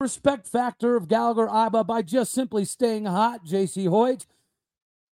respect 0.00 0.48
factor 0.48 0.96
of 0.96 1.08
Gallagher 1.08 1.46
Iba 1.46 1.86
by 1.86 2.00
just 2.00 2.32
simply 2.32 2.64
staying 2.64 3.04
hot, 3.04 3.44
Jacie 3.44 3.88
Hoyt. 3.88 4.26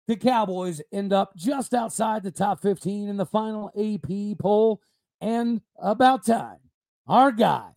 The 0.07 0.15
Cowboys 0.15 0.81
end 0.93 1.11
up 1.11 1.35
just 1.35 1.73
outside 1.73 2.21
the 2.21 2.29
top 2.29 2.61
15 2.61 3.09
in 3.09 3.17
the 3.17 3.25
final 3.25 3.71
AP 3.75 4.37
poll. 4.37 4.81
And 5.19 5.61
about 5.81 6.23
time, 6.23 6.59
our 7.07 7.31
guy, 7.31 7.71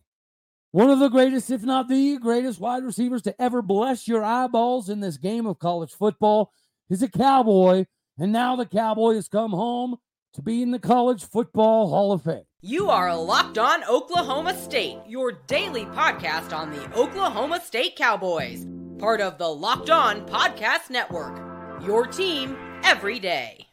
one 0.71 0.91
of 0.91 0.99
the 0.99 1.09
greatest, 1.09 1.49
if 1.49 1.63
not 1.63 1.89
the 1.89 2.19
greatest 2.19 2.59
wide 2.59 2.83
receivers 2.83 3.23
to 3.23 3.41
ever 3.41 3.63
bless 3.63 4.07
your 4.07 4.23
eyeballs 4.23 4.89
in 4.89 4.99
this 4.99 5.17
game 5.17 5.47
of 5.47 5.57
college 5.57 5.91
football, 5.91 6.53
is 6.91 7.01
a 7.01 7.09
Cowboy. 7.09 7.85
And 8.19 8.31
now 8.31 8.55
the 8.55 8.67
Cowboy 8.67 9.15
has 9.15 9.27
come 9.27 9.51
home 9.51 9.97
to 10.33 10.41
be 10.41 10.61
in 10.61 10.71
the 10.71 10.79
College 10.79 11.23
Football 11.23 11.89
Hall 11.89 12.11
of 12.11 12.23
Fame. 12.23 12.43
You 12.61 12.89
are 12.89 13.15
Locked 13.15 13.57
On 13.57 13.83
Oklahoma 13.85 14.57
State, 14.57 14.97
your 15.07 15.31
daily 15.31 15.85
podcast 15.85 16.55
on 16.55 16.71
the 16.71 16.93
Oklahoma 16.93 17.61
State 17.61 17.95
Cowboys, 17.95 18.67
part 18.97 19.21
of 19.21 19.37
the 19.37 19.47
Locked 19.47 19.89
On 19.89 20.25
Podcast 20.27 20.89
Network. 20.89 21.37
Your 21.85 22.05
team 22.05 22.57
every 22.83 23.19
day. 23.19 23.68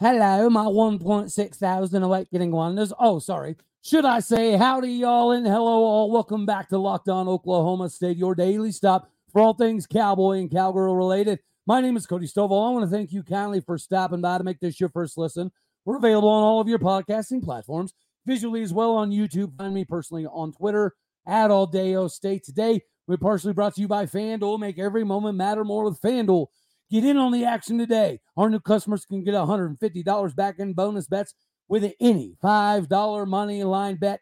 Hello, 0.00 0.48
my 0.48 0.62
1.6 0.62 1.56
thousand 1.56 2.04
awakening 2.04 2.52
wonders. 2.52 2.92
Oh, 3.00 3.18
sorry. 3.18 3.56
Should 3.82 4.04
I 4.04 4.20
say 4.20 4.56
howdy, 4.56 4.92
y'all, 4.92 5.32
and 5.32 5.44
hello, 5.44 5.82
all. 5.82 6.12
Welcome 6.12 6.46
back 6.46 6.68
to 6.68 6.78
Locked 6.78 7.08
On 7.08 7.26
Oklahoma 7.26 7.90
State, 7.90 8.16
your 8.16 8.36
daily 8.36 8.70
stop 8.70 9.10
for 9.32 9.40
all 9.40 9.54
things 9.54 9.88
cowboy 9.88 10.38
and 10.38 10.52
cowgirl 10.52 10.94
related. 10.94 11.40
My 11.66 11.80
name 11.80 11.96
is 11.96 12.06
Cody 12.06 12.28
Stovall. 12.28 12.68
I 12.68 12.72
want 12.72 12.88
to 12.88 12.96
thank 12.96 13.10
you 13.10 13.24
kindly 13.24 13.60
for 13.60 13.76
stopping 13.76 14.20
by 14.20 14.38
to 14.38 14.44
make 14.44 14.60
this 14.60 14.78
your 14.78 14.88
first 14.88 15.18
listen. 15.18 15.50
We're 15.84 15.96
available 15.96 16.28
on 16.28 16.44
all 16.44 16.60
of 16.60 16.68
your 16.68 16.78
podcasting 16.78 17.42
platforms, 17.42 17.92
visually 18.24 18.62
as 18.62 18.72
well 18.72 18.92
on 18.92 19.10
YouTube. 19.10 19.56
Find 19.56 19.74
me 19.74 19.84
personally 19.84 20.26
on 20.26 20.52
Twitter 20.52 20.94
at 21.26 21.50
All 21.50 21.66
Day 21.66 21.96
State. 22.06 22.44
Today, 22.44 22.82
we're 23.08 23.16
partially 23.16 23.52
brought 23.52 23.74
to 23.74 23.80
you 23.80 23.88
by 23.88 24.06
FanDuel. 24.06 24.60
Make 24.60 24.78
every 24.78 25.02
moment 25.02 25.36
matter 25.36 25.64
more 25.64 25.82
with 25.82 26.00
FanDuel. 26.00 26.46
Get 26.90 27.04
in 27.04 27.18
on 27.18 27.32
the 27.32 27.44
action 27.44 27.76
today. 27.76 28.20
Our 28.36 28.48
new 28.48 28.60
customers 28.60 29.04
can 29.04 29.22
get 29.22 29.34
$150 29.34 30.34
back 30.36 30.58
in 30.58 30.72
bonus 30.72 31.06
bets 31.06 31.34
with 31.68 31.92
any 32.00 32.36
$5 32.42 33.28
money 33.28 33.62
line 33.62 33.96
bet. 33.96 34.20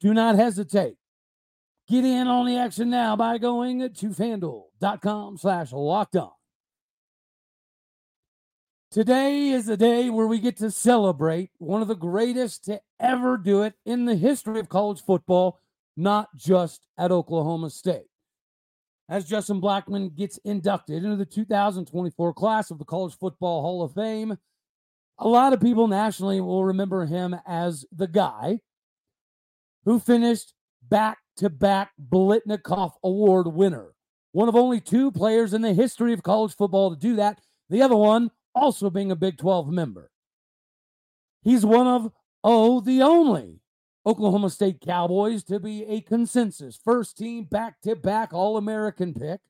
Do 0.00 0.14
not 0.14 0.36
hesitate. 0.36 0.96
Get 1.86 2.04
in 2.06 2.26
on 2.26 2.46
the 2.46 2.56
action 2.56 2.88
now 2.88 3.16
by 3.16 3.36
going 3.36 3.80
to 3.80 4.08
fanduel.com 4.08 5.36
slash 5.36 5.72
locked 5.72 6.16
on. 6.16 6.30
Today 8.90 9.50
is 9.50 9.68
a 9.68 9.76
day 9.76 10.08
where 10.08 10.26
we 10.26 10.38
get 10.38 10.56
to 10.58 10.70
celebrate 10.70 11.50
one 11.58 11.82
of 11.82 11.88
the 11.88 11.96
greatest 11.96 12.64
to 12.66 12.80
ever 12.98 13.36
do 13.36 13.62
it 13.62 13.74
in 13.84 14.06
the 14.06 14.14
history 14.14 14.60
of 14.60 14.68
college 14.70 15.02
football, 15.02 15.60
not 15.96 16.28
just 16.36 16.86
at 16.96 17.10
Oklahoma 17.10 17.68
State 17.68 18.06
as 19.08 19.26
Justin 19.26 19.60
Blackmon 19.60 20.14
gets 20.14 20.38
inducted 20.38 21.04
into 21.04 21.16
the 21.16 21.26
2024 21.26 22.32
class 22.32 22.70
of 22.70 22.78
the 22.78 22.84
College 22.84 23.16
Football 23.18 23.62
Hall 23.62 23.82
of 23.82 23.94
Fame. 23.94 24.38
A 25.18 25.28
lot 25.28 25.52
of 25.52 25.60
people 25.60 25.86
nationally 25.86 26.40
will 26.40 26.64
remember 26.64 27.06
him 27.06 27.36
as 27.46 27.84
the 27.92 28.08
guy 28.08 28.60
who 29.84 30.00
finished 30.00 30.54
back 30.88 31.18
to 31.36 31.50
back 31.50 31.92
Biletnikoff 32.10 32.92
Award 33.02 33.48
winner. 33.48 33.94
One 34.32 34.48
of 34.48 34.56
only 34.56 34.80
two 34.80 35.12
players 35.12 35.54
in 35.54 35.62
the 35.62 35.74
history 35.74 36.12
of 36.12 36.22
college 36.22 36.56
football 36.56 36.90
to 36.90 36.96
do 36.96 37.16
that. 37.16 37.40
The 37.70 37.82
other 37.82 37.96
one 37.96 38.30
also 38.54 38.90
being 38.90 39.10
a 39.10 39.16
Big 39.16 39.38
12 39.38 39.68
member. 39.68 40.10
He's 41.42 41.64
one 41.64 41.86
of, 41.86 42.10
oh, 42.42 42.80
the 42.80 43.02
only 43.02 43.60
Oklahoma 44.06 44.50
State 44.50 44.80
Cowboys 44.80 45.42
to 45.44 45.58
be 45.58 45.84
a 45.84 46.00
consensus 46.02 46.78
first 46.82 47.16
team 47.16 47.44
back 47.44 47.80
to 47.82 47.96
back 47.96 48.32
All 48.32 48.56
American 48.56 49.14
pick. 49.14 49.40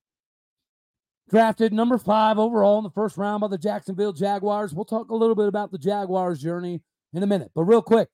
Drafted 1.28 1.72
number 1.72 1.98
five 1.98 2.38
overall 2.38 2.78
in 2.78 2.84
the 2.84 2.90
first 2.90 3.16
round 3.16 3.40
by 3.40 3.48
the 3.48 3.58
Jacksonville 3.58 4.12
Jaguars. 4.12 4.74
We'll 4.74 4.84
talk 4.84 5.10
a 5.10 5.16
little 5.16 5.34
bit 5.34 5.48
about 5.48 5.72
the 5.72 5.78
Jaguars' 5.78 6.40
journey 6.40 6.82
in 7.12 7.22
a 7.22 7.26
minute. 7.26 7.50
But 7.54 7.64
real 7.64 7.82
quick, 7.82 8.08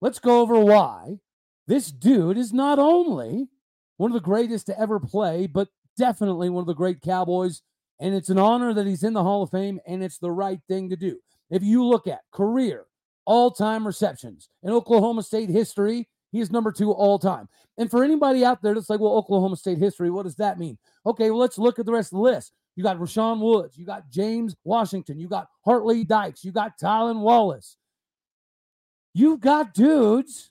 let's 0.00 0.18
go 0.18 0.40
over 0.40 0.58
why 0.58 1.18
this 1.66 1.92
dude 1.92 2.38
is 2.38 2.52
not 2.52 2.78
only 2.78 3.48
one 3.96 4.10
of 4.10 4.14
the 4.14 4.20
greatest 4.20 4.66
to 4.66 4.80
ever 4.80 4.98
play, 4.98 5.46
but 5.46 5.68
definitely 5.96 6.50
one 6.50 6.62
of 6.62 6.66
the 6.66 6.74
great 6.74 7.00
Cowboys. 7.00 7.62
And 8.00 8.14
it's 8.14 8.30
an 8.30 8.38
honor 8.38 8.74
that 8.74 8.86
he's 8.86 9.04
in 9.04 9.12
the 9.12 9.22
Hall 9.22 9.42
of 9.42 9.50
Fame, 9.50 9.78
and 9.86 10.02
it's 10.02 10.18
the 10.18 10.32
right 10.32 10.60
thing 10.66 10.90
to 10.90 10.96
do. 10.96 11.18
If 11.50 11.62
you 11.62 11.84
look 11.84 12.08
at 12.08 12.22
career, 12.32 12.86
all 13.26 13.50
time 13.50 13.86
receptions. 13.86 14.48
In 14.62 14.70
Oklahoma 14.70 15.22
State 15.22 15.50
history, 15.50 16.08
he 16.32 16.40
is 16.40 16.50
number 16.50 16.72
two 16.72 16.90
all 16.90 17.18
time. 17.18 17.48
And 17.78 17.90
for 17.90 18.04
anybody 18.04 18.44
out 18.44 18.62
there 18.62 18.74
that's 18.74 18.90
like, 18.90 19.00
well, 19.00 19.14
Oklahoma 19.14 19.56
State 19.56 19.78
history, 19.78 20.10
what 20.10 20.24
does 20.24 20.36
that 20.36 20.58
mean? 20.58 20.78
Okay, 21.06 21.30
well, 21.30 21.38
let's 21.38 21.58
look 21.58 21.78
at 21.78 21.86
the 21.86 21.92
rest 21.92 22.12
of 22.12 22.16
the 22.16 22.22
list. 22.22 22.52
You 22.76 22.82
got 22.82 22.98
Rashaun 22.98 23.40
Woods, 23.40 23.78
you 23.78 23.86
got 23.86 24.10
James 24.10 24.56
Washington, 24.64 25.20
you 25.20 25.28
got 25.28 25.48
Hart 25.64 25.86
Lee 25.86 26.04
Dykes, 26.04 26.44
you 26.44 26.50
got 26.50 26.78
Tylan 26.78 27.20
Wallace. 27.20 27.76
You've 29.14 29.40
got 29.40 29.74
dudes 29.74 30.50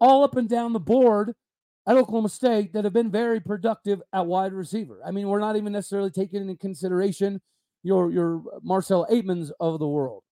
all 0.00 0.24
up 0.24 0.36
and 0.36 0.48
down 0.48 0.72
the 0.72 0.80
board 0.80 1.34
at 1.86 1.96
Oklahoma 1.96 2.28
State 2.28 2.72
that 2.72 2.84
have 2.84 2.92
been 2.92 3.10
very 3.10 3.38
productive 3.38 4.02
at 4.12 4.26
wide 4.26 4.52
receiver. 4.52 5.00
I 5.06 5.12
mean, 5.12 5.28
we're 5.28 5.38
not 5.38 5.56
even 5.56 5.72
necessarily 5.72 6.10
taking 6.10 6.40
into 6.40 6.56
consideration 6.56 7.40
your 7.84 8.10
your 8.10 8.42
Marcell 8.62 9.06
Atemans 9.10 9.50
of 9.60 9.78
the 9.78 9.86
world. 9.86 10.22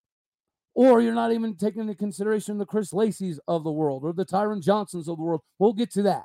Or 0.80 1.02
you're 1.02 1.12
not 1.12 1.30
even 1.30 1.56
taking 1.56 1.82
into 1.82 1.94
consideration 1.94 2.56
the 2.56 2.64
Chris 2.64 2.94
Lacy's 2.94 3.38
of 3.46 3.64
the 3.64 3.70
world 3.70 4.02
or 4.02 4.14
the 4.14 4.24
Tyron 4.24 4.62
Johnsons 4.62 5.08
of 5.08 5.18
the 5.18 5.22
world. 5.22 5.42
We'll 5.58 5.74
get 5.74 5.90
to 5.90 6.02
that. 6.04 6.22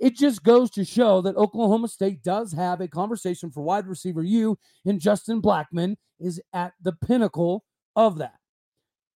It 0.00 0.14
just 0.14 0.44
goes 0.44 0.70
to 0.70 0.84
show 0.84 1.20
that 1.22 1.34
Oklahoma 1.34 1.88
State 1.88 2.22
does 2.22 2.52
have 2.52 2.80
a 2.80 2.86
conversation 2.86 3.50
for 3.50 3.62
wide 3.62 3.88
receiver 3.88 4.22
you, 4.22 4.60
and 4.84 5.00
Justin 5.00 5.42
Blackmon 5.42 5.96
is 6.20 6.40
at 6.52 6.74
the 6.80 6.92
pinnacle 6.92 7.64
of 7.96 8.18
that. 8.18 8.34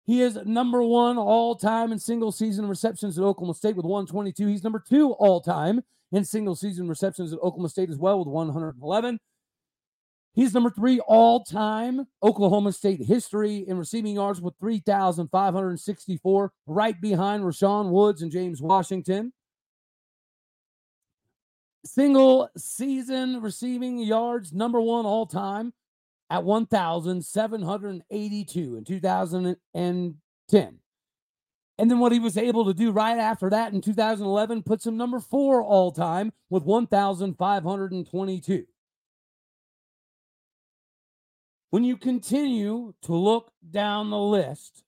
He 0.07 0.23
is 0.23 0.37
number 0.45 0.83
one 0.83 1.19
all 1.19 1.55
time 1.55 1.93
in 1.93 2.01
single 2.01 2.33
season 2.33 2.67
receptions 2.69 3.17
at 3.17 3.23
Oklahoma 3.23 3.55
State 3.55 3.77
with 3.77 3.87
122. 3.87 4.49
He's 4.49 4.65
number 4.65 4.83
two 4.85 5.13
all 5.13 5.41
time 5.41 5.83
in 6.11 6.25
single 6.25 6.57
season 6.57 6.89
receptions 6.89 7.33
at 7.33 7.39
Oklahoma 7.39 7.69
State 7.69 7.91
as 7.91 7.99
well 7.99 8.19
with 8.19 8.27
111. 8.27 9.21
He's 10.33 10.55
number 10.55 10.71
three 10.71 11.01
all 11.01 11.43
time 11.45 12.07
Oklahoma 12.23 12.71
State 12.73 13.03
history 13.03 13.65
in 13.67 13.77
receiving 13.77 14.15
yards 14.15 14.41
with 14.41 14.55
3,564, 14.61 16.53
right 16.67 17.01
behind 17.01 17.43
Rashaun 17.43 17.91
Woods 17.91 18.23
and 18.23 18.31
James 18.31 18.63
Washington. 18.63 19.33
Single 21.85 22.49
season 22.57 23.41
receiving 23.41 23.99
yards, 23.99 24.53
number 24.53 24.81
one 24.81 25.05
all 25.05 25.27
time 25.27 25.73
at 26.29 26.45
1,782 26.45 28.77
in 28.77 28.85
2010. 28.85 30.79
And 31.79 31.91
then 31.91 31.99
what 31.99 32.13
he 32.13 32.21
was 32.21 32.37
able 32.37 32.67
to 32.67 32.75
do 32.75 32.93
right 32.93 33.19
after 33.19 33.49
that 33.51 33.73
in 33.73 33.81
2011 33.81 34.63
puts 34.63 34.87
him 34.87 34.99
number 34.99 35.19
four 35.19 35.63
all 35.63 35.91
time 35.91 36.31
with 36.51 36.63
1,522. 36.63 38.67
When 41.71 41.85
you 41.85 41.97
continue 41.97 42.93
to 43.03 43.15
look 43.15 43.53
down 43.71 44.11
the 44.11 44.19
list, 44.19 44.83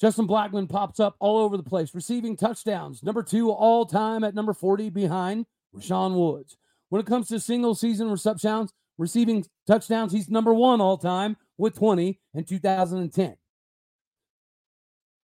Justin 0.00 0.26
Blackmon 0.26 0.68
pops 0.68 1.00
up 1.00 1.16
all 1.20 1.38
over 1.38 1.56
the 1.56 1.62
place, 1.62 1.94
receiving 1.94 2.36
touchdowns, 2.36 3.02
number 3.02 3.22
two 3.22 3.50
all 3.50 3.86
time 3.86 4.24
at 4.24 4.34
number 4.34 4.52
40 4.52 4.90
behind 4.90 5.46
Rashaun 5.74 6.14
Woods. 6.14 6.56
When 6.88 7.00
it 7.00 7.06
comes 7.06 7.28
to 7.28 7.40
single 7.40 7.74
season 7.74 8.10
receptions, 8.10 8.72
receiving 8.98 9.44
touchdowns, 9.66 10.12
he's 10.12 10.30
number 10.30 10.54
one 10.54 10.80
all 10.80 10.96
time 10.98 11.36
with 11.58 11.74
20 11.74 12.20
in 12.34 12.44
2010. 12.44 13.36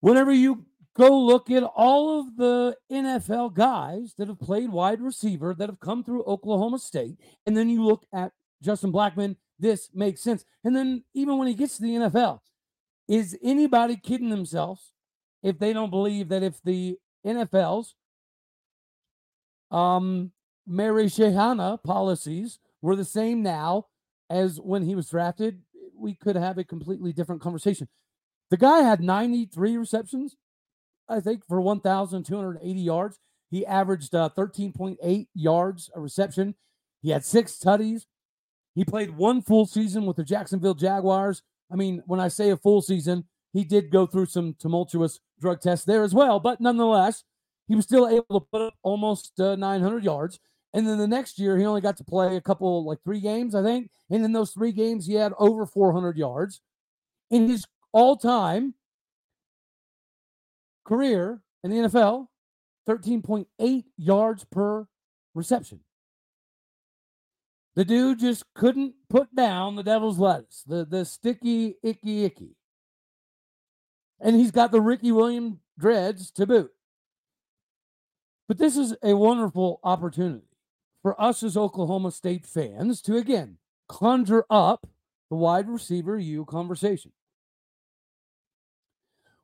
Whenever 0.01 0.33
you 0.33 0.65
go 0.95 1.19
look 1.19 1.51
at 1.51 1.63
all 1.63 2.21
of 2.21 2.37
the 2.37 2.77
NFL 2.91 3.55
guys 3.55 4.15
that 4.19 4.29
have 4.29 4.39
played 4.39 4.71
wide 4.71 5.01
receiver 5.01 5.55
that 5.55 5.69
have 5.69 5.81
come 5.81 6.05
through 6.05 6.25
Oklahoma 6.25 6.79
State, 6.79 7.19
and 7.47 7.57
then 7.57 7.69
you 7.69 7.85
look 7.85 8.05
at 8.13 8.33
Justin 8.63 8.93
Blackmon 8.93 9.37
this 9.59 9.91
makes 9.95 10.23
sense. 10.23 10.45
And 10.65 10.75
then 10.75 11.05
even 11.15 11.39
when 11.39 11.49
he 11.49 11.55
gets 11.55 11.77
to 11.77 11.83
the 11.83 11.95
NFL, 11.95 12.41
is 13.09 13.37
anybody 13.43 13.97
kidding 13.97 14.31
themselves 14.31 14.93
if 15.43 15.59
they 15.59 15.73
don't 15.73 15.91
believe 15.91 16.29
that 16.29 16.43
if 16.43 16.63
the 16.63 16.99
NFL's 17.27 17.95
um 19.71 20.33
marijuana 20.69 21.83
policies 21.83 22.59
were 22.81 22.97
the 22.97 23.05
same 23.05 23.43
now 23.43 23.87
as 24.31 24.61
when 24.61 24.83
he 24.83 24.95
was 24.95 25.09
drafted, 25.09 25.63
we 25.95 26.15
could 26.15 26.37
have 26.37 26.59
a 26.59 26.65
completely 26.65 27.13
different 27.13 27.43
conversation. 27.43 27.89
The 28.51 28.57
guy 28.57 28.81
had 28.81 29.01
93 29.01 29.77
receptions 29.77 30.37
I 31.09 31.21
think, 31.21 31.47
for 31.47 31.61
1,280 31.61 32.81
yards. 32.81 33.19
He 33.51 33.65
averaged 33.65 34.15
uh, 34.15 34.29
13.8 34.37 35.27
yards 35.35 35.91
a 35.95 36.01
reception. 36.01 36.55
He 37.01 37.11
had 37.11 37.25
six 37.25 37.59
tutties. 37.59 38.05
He 38.79 38.85
played 38.85 39.17
one 39.17 39.43
full 39.43 39.67
season 39.67 40.07
with 40.07 40.19
the 40.19 40.23
Jacksonville 40.23 40.73
Jaguars. 40.73 41.43
I 41.69 41.75
mean, 41.75 42.01
when 42.07 42.21
I 42.21 42.29
say 42.29 42.51
a 42.51 42.57
full 42.57 42.81
season, 42.81 43.25
he 43.53 43.65
did 43.65 43.91
go 43.91 44.07
through 44.07 44.27
some 44.27 44.55
tumultuous 44.57 45.19
drug 45.41 45.61
tests 45.61 45.85
there 45.85 46.05
as 46.05 46.15
well, 46.15 46.39
but 46.39 46.61
nonetheless, 46.61 47.25
he 47.67 47.75
was 47.75 47.87
still 47.87 48.07
able 48.07 48.39
to 48.39 48.47
put 48.53 48.63
up 48.63 48.75
almost 48.85 49.41
uh, 49.41 49.57
900 49.57 50.05
yards. 50.05 50.39
And 50.75 50.87
then 50.87 50.97
the 50.97 51.09
next 51.09 51.41
year, 51.41 51.59
he 51.59 51.67
only 51.67 51.81
got 51.81 51.97
to 51.97 52.05
play 52.05 52.37
a 52.37 52.41
couple, 52.41 52.87
like 52.87 53.03
three 53.03 53.19
games, 53.19 53.57
I 53.57 53.65
think. 53.65 53.91
And 54.11 54.25
in 54.25 54.31
those 54.31 54.53
three 54.53 54.71
games, 54.71 55.07
he 55.09 55.15
had 55.15 55.33
over 55.41 55.67
400 55.67 56.17
yards. 56.17 56.61
In 57.33 57.49
his 57.49 57.67
all 57.91 58.17
time 58.17 58.75
career 60.85 61.43
in 61.65 61.73
the 61.73 61.89
NFL, 61.89 62.29
13.8 62.89 63.85
yards 63.97 64.45
per 64.45 64.87
reception. 65.35 65.81
The 67.79 67.85
dude 67.85 68.19
just 68.19 68.43
couldn't 68.55 68.95
put 69.09 69.37
down 69.37 69.77
the 69.77 69.85
devil's 69.85 70.19
lettuce, 70.19 70.65
the, 70.67 70.85
the 70.85 71.05
sticky, 71.05 71.77
icky, 71.81 72.25
icky. 72.25 72.57
And 74.19 74.35
he's 74.35 74.51
got 74.51 74.73
the 74.73 74.81
Ricky 74.81 75.13
Williams 75.13 75.59
dreads 75.79 76.33
to 76.33 76.45
boot. 76.45 76.73
But 78.49 78.59
this 78.59 78.77
is 78.77 78.97
a 79.01 79.15
wonderful 79.15 79.79
opportunity 79.85 80.49
for 81.03 81.23
us 81.23 81.45
as 81.45 81.57
Oklahoma 81.57 82.11
State 82.11 82.45
fans 82.47 83.01
to 83.03 83.17
again 83.17 83.59
conjure 83.87 84.45
up 84.51 84.89
the 85.31 85.37
wide 85.37 85.69
receiver 85.69 86.19
you 86.19 86.45
conversation. 86.47 87.13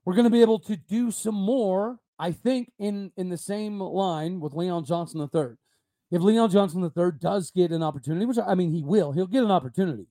We're 0.05 0.15
going 0.15 0.25
to 0.25 0.31
be 0.31 0.43
able 0.43 0.59
to 0.59 0.75
do 0.75 1.13
some 1.13 1.37
more, 1.37 2.01
I 2.19 2.33
think, 2.33 2.73
in 2.81 3.13
in 3.17 3.29
the 3.29 3.39
same 3.39 3.79
line 3.79 4.41
with 4.41 4.55
Leon 4.55 4.87
Johnson 4.87 5.21
III. 5.21 5.55
If 6.15 6.23
Leon 6.23 6.49
Johnson 6.49 6.81
III 6.97 7.11
does 7.19 7.51
get 7.51 7.73
an 7.73 7.83
opportunity, 7.83 8.25
which 8.25 8.39
I 8.39 8.55
mean 8.55 8.71
he 8.71 8.85
will, 8.85 9.11
he'll 9.11 9.27
get 9.27 9.43
an 9.43 9.51
opportunity. 9.51 10.07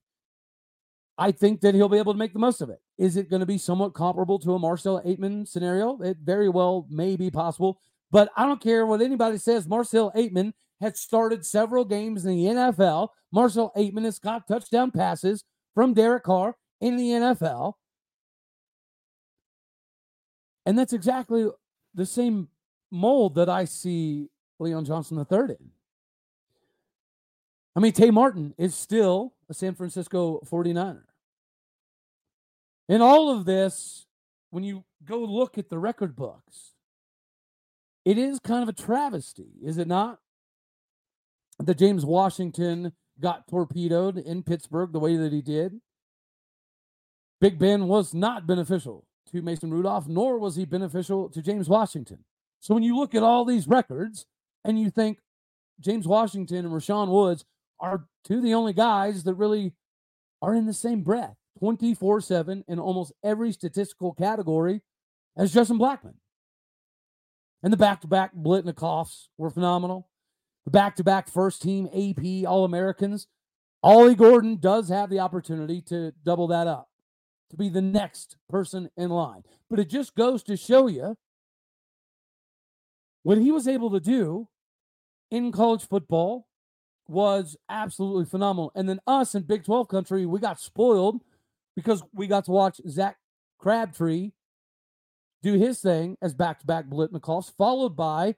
I 1.17 1.31
think 1.31 1.61
that 1.61 1.75
he'll 1.75 1.87
be 1.87 1.97
able 1.97 2.11
to 2.11 2.19
make 2.19 2.33
the 2.33 2.39
most 2.39 2.59
of 2.59 2.69
it. 2.69 2.81
Is 2.97 3.15
it 3.15 3.29
going 3.29 3.39
to 3.39 3.45
be 3.45 3.57
somewhat 3.57 3.93
comparable 3.93 4.37
to 4.39 4.53
a 4.53 4.59
Marcell 4.59 5.01
Ateman 5.01 5.47
scenario? 5.47 5.97
It 6.01 6.17
very 6.21 6.49
well 6.49 6.87
may 6.89 7.15
be 7.15 7.31
possible. 7.31 7.79
But 8.11 8.29
I 8.35 8.45
don't 8.45 8.59
care 8.59 8.85
what 8.85 9.01
anybody 9.01 9.37
says. 9.37 9.65
Marcell 9.65 10.11
Ateman 10.11 10.51
had 10.81 10.97
started 10.97 11.45
several 11.45 11.85
games 11.85 12.25
in 12.25 12.35
the 12.35 12.45
NFL. 12.47 13.07
Marcell 13.31 13.71
Ateman 13.77 14.03
has 14.03 14.19
got 14.19 14.45
touchdown 14.45 14.91
passes 14.91 15.45
from 15.73 15.93
Derek 15.93 16.23
Carr 16.23 16.57
in 16.81 16.97
the 16.97 17.11
NFL. 17.11 17.75
And 20.65 20.77
that's 20.77 20.91
exactly 20.91 21.47
the 21.95 22.05
same 22.05 22.49
mold 22.91 23.35
that 23.35 23.47
I 23.47 23.63
see 23.63 24.27
Leon 24.59 24.83
Johnson 24.83 25.17
III 25.17 25.39
in. 25.39 25.69
I 27.75 27.79
mean, 27.79 27.91
Tay 27.91 28.11
Martin 28.11 28.53
is 28.57 28.75
still 28.75 29.33
a 29.49 29.53
San 29.53 29.73
Francisco 29.73 30.39
49er. 30.49 31.03
In 32.89 33.01
all 33.01 33.29
of 33.29 33.45
this, 33.45 34.05
when 34.51 34.63
you 34.63 34.83
go 35.03 35.19
look 35.19 35.57
at 35.57 35.69
the 35.69 35.79
record 35.79 36.15
books, 36.15 36.73
it 38.05 38.17
is 38.17 38.39
kind 38.39 38.61
of 38.61 38.69
a 38.69 38.73
travesty, 38.73 39.49
is 39.63 39.77
it 39.77 39.87
not? 39.87 40.19
That 41.59 41.77
James 41.77 42.05
Washington 42.05 42.93
got 43.19 43.47
torpedoed 43.47 44.17
in 44.17 44.43
Pittsburgh 44.43 44.91
the 44.91 44.99
way 44.99 45.15
that 45.15 45.31
he 45.31 45.41
did. 45.41 45.79
Big 47.39 47.57
Ben 47.57 47.87
was 47.87 48.13
not 48.13 48.47
beneficial 48.47 49.05
to 49.31 49.41
Mason 49.41 49.71
Rudolph, 49.71 50.07
nor 50.07 50.37
was 50.37 50.55
he 50.55 50.65
beneficial 50.65 51.29
to 51.29 51.41
James 51.41 51.69
Washington. 51.69 52.23
So 52.59 52.73
when 52.73 52.83
you 52.83 52.97
look 52.97 53.15
at 53.15 53.23
all 53.23 53.45
these 53.45 53.67
records 53.67 54.25
and 54.63 54.79
you 54.79 54.89
think 54.89 55.19
James 55.79 56.07
Washington 56.07 56.65
and 56.65 56.73
Rashaun 56.73 57.09
Woods 57.09 57.45
are 57.79 58.05
two 58.23 58.41
the 58.41 58.53
only 58.53 58.73
guys 58.73 59.23
that 59.23 59.35
really 59.35 59.73
are 60.41 60.53
in 60.53 60.65
the 60.65 60.73
same 60.73 61.03
breath 61.03 61.35
24 61.59 62.21
7 62.21 62.63
in 62.67 62.79
almost 62.79 63.13
every 63.23 63.51
statistical 63.51 64.13
category 64.13 64.81
as 65.37 65.53
Justin 65.53 65.79
Blackmon. 65.79 66.15
And 67.61 67.71
the 67.71 67.77
back 67.77 68.01
to 68.01 68.07
back 68.07 68.35
Biletnikoffs 68.35 69.27
were 69.37 69.49
phenomenal. 69.49 70.09
The 70.65 70.71
back 70.71 70.95
to 70.97 71.03
back 71.03 71.29
first 71.29 71.61
team 71.61 71.87
AP 71.87 72.47
All 72.47 72.65
Americans. 72.65 73.27
Ollie 73.81 74.15
Gordon 74.15 74.57
does 74.57 74.89
have 74.89 75.09
the 75.09 75.19
opportunity 75.19 75.81
to 75.83 76.13
double 76.23 76.47
that 76.47 76.67
up, 76.67 76.89
to 77.49 77.57
be 77.57 77.69
the 77.69 77.81
next 77.81 78.37
person 78.49 78.89
in 78.95 79.09
line. 79.09 79.43
But 79.69 79.79
it 79.79 79.89
just 79.89 80.15
goes 80.15 80.43
to 80.43 80.55
show 80.55 80.87
you 80.87 81.17
what 83.23 83.37
he 83.37 83.51
was 83.51 83.67
able 83.67 83.89
to 83.91 83.99
do 83.99 84.47
in 85.31 85.51
college 85.51 85.87
football 85.87 86.47
was 87.07 87.57
absolutely 87.69 88.25
phenomenal. 88.25 88.71
And 88.75 88.87
then 88.87 88.99
us 89.07 89.35
in 89.35 89.43
Big 89.43 89.65
12 89.65 89.87
country, 89.87 90.25
we 90.25 90.39
got 90.39 90.59
spoiled 90.59 91.21
because 91.75 92.03
we 92.13 92.27
got 92.27 92.45
to 92.45 92.51
watch 92.51 92.79
Zach 92.87 93.17
Crabtree 93.59 94.31
do 95.41 95.53
his 95.53 95.81
thing 95.81 96.17
as 96.21 96.33
back 96.33 96.59
to 96.59 96.65
back 96.65 96.85
Biletnikoffs, 96.85 97.51
followed 97.57 97.95
by 97.95 98.35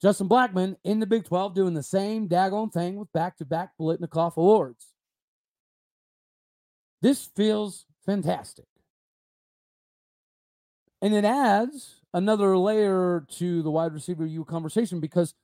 Justin 0.00 0.28
Blackmon 0.28 0.76
in 0.84 1.00
the 1.00 1.06
Big 1.06 1.24
12 1.24 1.54
doing 1.54 1.74
the 1.74 1.82
same 1.82 2.28
daggone 2.28 2.72
thing 2.72 2.96
with 2.96 3.12
back 3.12 3.38
to 3.38 3.44
back 3.44 3.70
Biletnikoff 3.80 4.36
awards. 4.36 4.92
This 7.00 7.24
feels 7.34 7.86
fantastic. 8.04 8.66
And 11.00 11.14
it 11.14 11.24
adds 11.24 12.00
another 12.14 12.56
layer 12.56 13.26
to 13.32 13.62
the 13.62 13.70
wide 13.70 13.92
receiver 13.92 14.24
you 14.24 14.44
conversation 14.44 15.00
because 15.00 15.34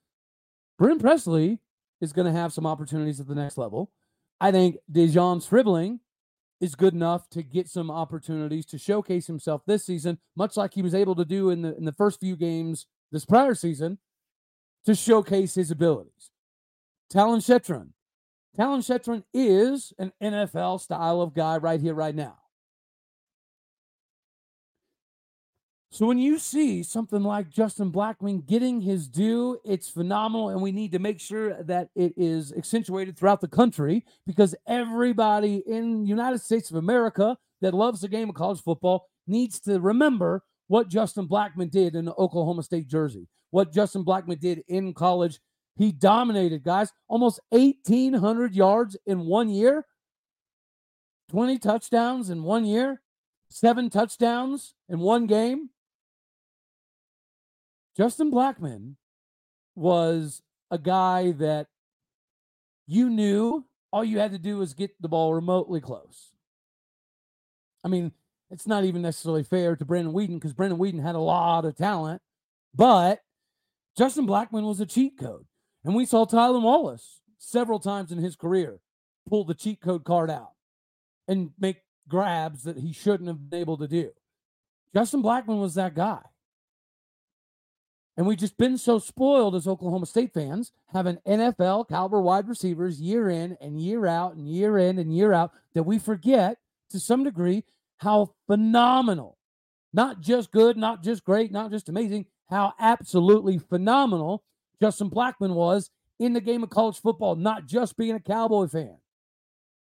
Brennan 0.79 0.99
Presley 0.99 1.59
is 2.01 2.13
going 2.13 2.27
to 2.27 2.39
have 2.39 2.53
some 2.53 2.67
opportunities 2.67 3.21
at 3.21 3.27
the 3.27 3.35
next 3.35 3.59
level. 3.59 3.91
I 4.41 4.51
think 4.51 4.77
De'Zhaun 4.91 5.43
Stribling 5.43 6.01
is 6.61 6.75
good 6.75 6.95
enough 6.95 7.29
to 7.31 7.43
get 7.43 7.69
some 7.69 7.91
opportunities 7.91 8.67
to 8.67 8.79
showcase 8.79 9.27
himself 9.27 9.63
this 9.67 9.85
season, 9.85 10.19
much 10.37 10.57
like 10.57 10.75
he 10.75 10.83
was 10.83 10.95
able 10.95 11.15
to 11.15 11.25
do 11.25 11.51
in 11.51 11.63
the 11.63 11.77
in 11.77 11.85
the 11.85 11.93
first 11.93 12.21
few 12.21 12.37
games 12.37 12.87
this 13.13 13.25
prior 13.25 13.55
season, 13.55 13.99
to 14.85 14.95
showcase 14.95 15.55
his 15.55 15.71
abilities. 15.71 16.31
Talyn 17.13 17.39
Shettron. 17.39 17.89
Talyn 18.59 18.81
Shettron 18.81 19.25
is 19.33 19.93
an 19.99 20.13
NFL 20.23 20.81
style 20.81 21.21
of 21.21 21.35
guy 21.35 21.57
right 21.57 21.81
here, 21.81 21.95
right 21.95 22.15
now. 22.15 22.40
So 25.93 26.07
when 26.07 26.19
you 26.19 26.39
see 26.39 26.85
something 26.85 27.23
like 27.23 27.51
Justin 27.51 27.91
Blackmon 27.91 28.47
getting 28.47 28.81
his 28.81 29.09
due, 29.09 29.59
it's 29.65 29.89
phenomenal. 29.89 30.51
And 30.51 30.63
we 30.63 30.71
need 30.71 30.93
to 30.93 31.01
make 31.01 31.19
sure 31.19 31.61
that 31.65 31.89
it 31.97 32.15
is 32.17 32.53
accentuated 32.53 33.19
throughout 33.19 33.41
the 33.41 33.49
country 33.49 34.05
because 34.25 34.55
everybody 34.69 35.65
in 35.67 36.07
United 36.07 36.41
States 36.41 36.71
of 36.71 36.77
America 36.77 37.37
that 37.61 37.75
loves 37.75 38.03
the 38.03 38.09
game 38.09 38.29
of 38.29 38.37
college 38.37 38.63
football 38.63 39.09
needs 39.27 39.59
to 39.61 39.81
remember 39.81 40.45
what 40.69 40.89
Justin 40.89 41.27
Blackmon 41.27 41.69
did 41.69 41.97
in 41.97 42.05
the 42.05 42.15
Oklahoma 42.15 42.63
State 42.63 42.87
jersey, 42.87 43.27
what 43.51 43.73
Justin 43.73 44.05
Blackmon 44.05 44.39
did 44.39 44.63
in 44.69 44.95
college. 44.95 45.41
He 45.77 45.91
dominated, 45.91 46.63
guys, 46.63 46.93
almost 47.09 47.41
1,800 47.49 48.55
yards 48.55 48.97
in 49.07 49.27
one 49.27 49.49
year, 49.49 49.87
20 51.31 51.59
touchdowns 51.59 52.31
in 52.31 52.45
one 52.45 52.65
year, 52.65 53.03
seven 53.49 53.91
touchdowns 53.91 54.75
in 54.89 55.01
one 55.01 55.27
game. 55.27 55.71
Justin 57.97 58.31
Blackmon 58.31 58.95
was 59.75 60.43
a 60.71 60.79
guy 60.79 61.33
that 61.33 61.67
you 62.87 63.09
knew 63.11 63.65
all 63.93 64.05
you 64.05 64.19
had 64.19 64.33
to 64.33 64.39
do 64.39 64.59
was 64.59 64.75
get 64.75 65.01
the 65.01 65.09
ball 65.09 65.35
remotely 65.35 65.81
close. 65.81 66.31
I 67.85 67.89
mean, 67.89 68.13
it's 68.51 68.67
not 68.67 68.85
even 68.85 69.03
necessarily 69.03 69.43
fair 69.43 69.77
to 69.77 69.85
Brandon 69.85 70.13
Weeden 70.13 70.35
because 70.35 70.53
Brandon 70.53 70.79
Weeden 70.79 71.03
had 71.03 71.15
a 71.15 71.21
lot 71.21 71.65
of 71.65 71.77
talent, 71.77 72.21
but 72.75 73.21
Justin 73.97 74.27
Blackmon 74.27 74.67
was 74.67 74.81
a 74.81 74.87
cheat 74.87 75.19
code. 75.19 75.47
And 75.85 75.95
we 75.95 76.05
saw 76.05 76.27
Tylan 76.27 76.63
Wallace 76.63 77.21
several 77.39 77.81
times 77.81 78.13
in 78.13 78.19
his 78.19 78.37
career 78.37 78.81
pull 79.29 79.45
the 79.45 79.55
cheat 79.55 79.81
code 79.81 80.05
card 80.05 80.31
out 80.31 80.53
and 81.27 81.51
make 81.59 81.79
grabs 82.09 82.65
that 82.65 82.79
he 82.79 82.93
shouldn't 82.93 83.29
have 83.29 83.51
been 83.51 83.61
able 83.61 83.79
to 83.79 83.89
do. 83.89 84.11
Justin 84.95 85.23
Blackmon 85.23 85.61
was 85.61 85.75
that 85.75 85.95
guy. 85.95 86.21
And 88.17 88.27
we've 88.27 88.39
just 88.39 88.59
been 88.59 88.77
so 88.77 88.99
spoiled 88.99 89.55
as 89.55 89.67
Oklahoma 89.67 90.07
State 90.07 90.35
fans, 90.35 90.73
having 90.89 91.19
NFL 91.27 91.89
caliber 91.89 92.21
wide 92.21 92.49
receivers 92.49 93.01
year 93.01 93.29
in 93.31 93.57
and 93.61 93.81
year 93.81 94.07
out 94.07 94.35
and 94.35 94.49
year 94.49 94.77
in 94.77 94.99
and 94.99 95.15
year 95.15 95.33
out, 95.33 95.53
that 95.75 95.85
we 95.85 95.99
forget 95.99 96.59
to 96.91 97.01
some 97.01 97.25
degree 97.25 97.65
how 97.99 98.35
phenomenal, 98.47 99.39
not 99.93 100.21
just 100.21 100.51
good, 100.51 100.77
not 100.77 101.03
just 101.03 101.25
great, 101.25 101.53
not 101.53 101.71
just 101.71 101.89
amazing, 101.89 102.27
how 102.49 102.75
absolutely 102.79 103.59
phenomenal 103.59 104.43
Justin 104.81 105.09
Blackmon 105.09 105.55
was 105.55 105.91
in 106.19 106.33
the 106.33 106.41
game 106.41 106.63
of 106.63 106.71
college 106.71 107.01
football, 107.01 107.37
not 107.37 107.67
just 107.67 107.97
being 107.97 108.15
a 108.15 108.21
Cowboy 108.21 108.67
fan. 108.67 108.97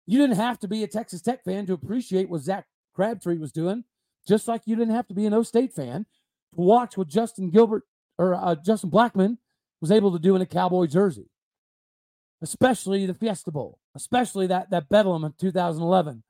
You 0.07 0.19
didn't 0.19 0.37
have 0.37 0.59
to 0.61 0.69
be 0.69 0.83
a 0.83 0.89
Texas 0.89 1.21
Tech 1.21 1.45
fan 1.45 1.67
to 1.67 1.73
appreciate 1.73 2.29
what 2.29 2.43
Zach 2.43 2.67
Crabtree 2.95 3.39
was 3.39 3.53
doing, 3.53 3.85
just 4.27 4.49
like 4.49 4.63
you 4.65 4.77
didn't 4.77 4.95
have 4.95 5.09
to 5.09 5.15
be 5.15 5.27
an 5.27 5.35
O 5.35 5.43
State 5.43 5.73
fan 5.73 6.07
to 6.55 6.61
watch 6.61 6.97
what 6.97 7.09
Justin 7.09 7.51
Gilbert 7.51 7.85
or 8.19 8.35
uh, 8.35 8.55
Justin 8.55 8.91
Blackmon 8.91 9.39
was 9.81 9.91
able 9.91 10.13
to 10.13 10.19
do 10.19 10.35
in 10.37 10.43
a 10.43 10.47
Cowboy 10.47 10.87
jersey, 10.87 11.29
especially 12.43 13.07
the 13.07 13.15
Fiesta 13.15 13.51
Bowl, 13.51 13.79
especially 13.95 14.47
that 14.47 14.71
that 14.71 14.89
Bedlam 14.89 15.25
in 15.25 15.35
2011, 15.39 16.23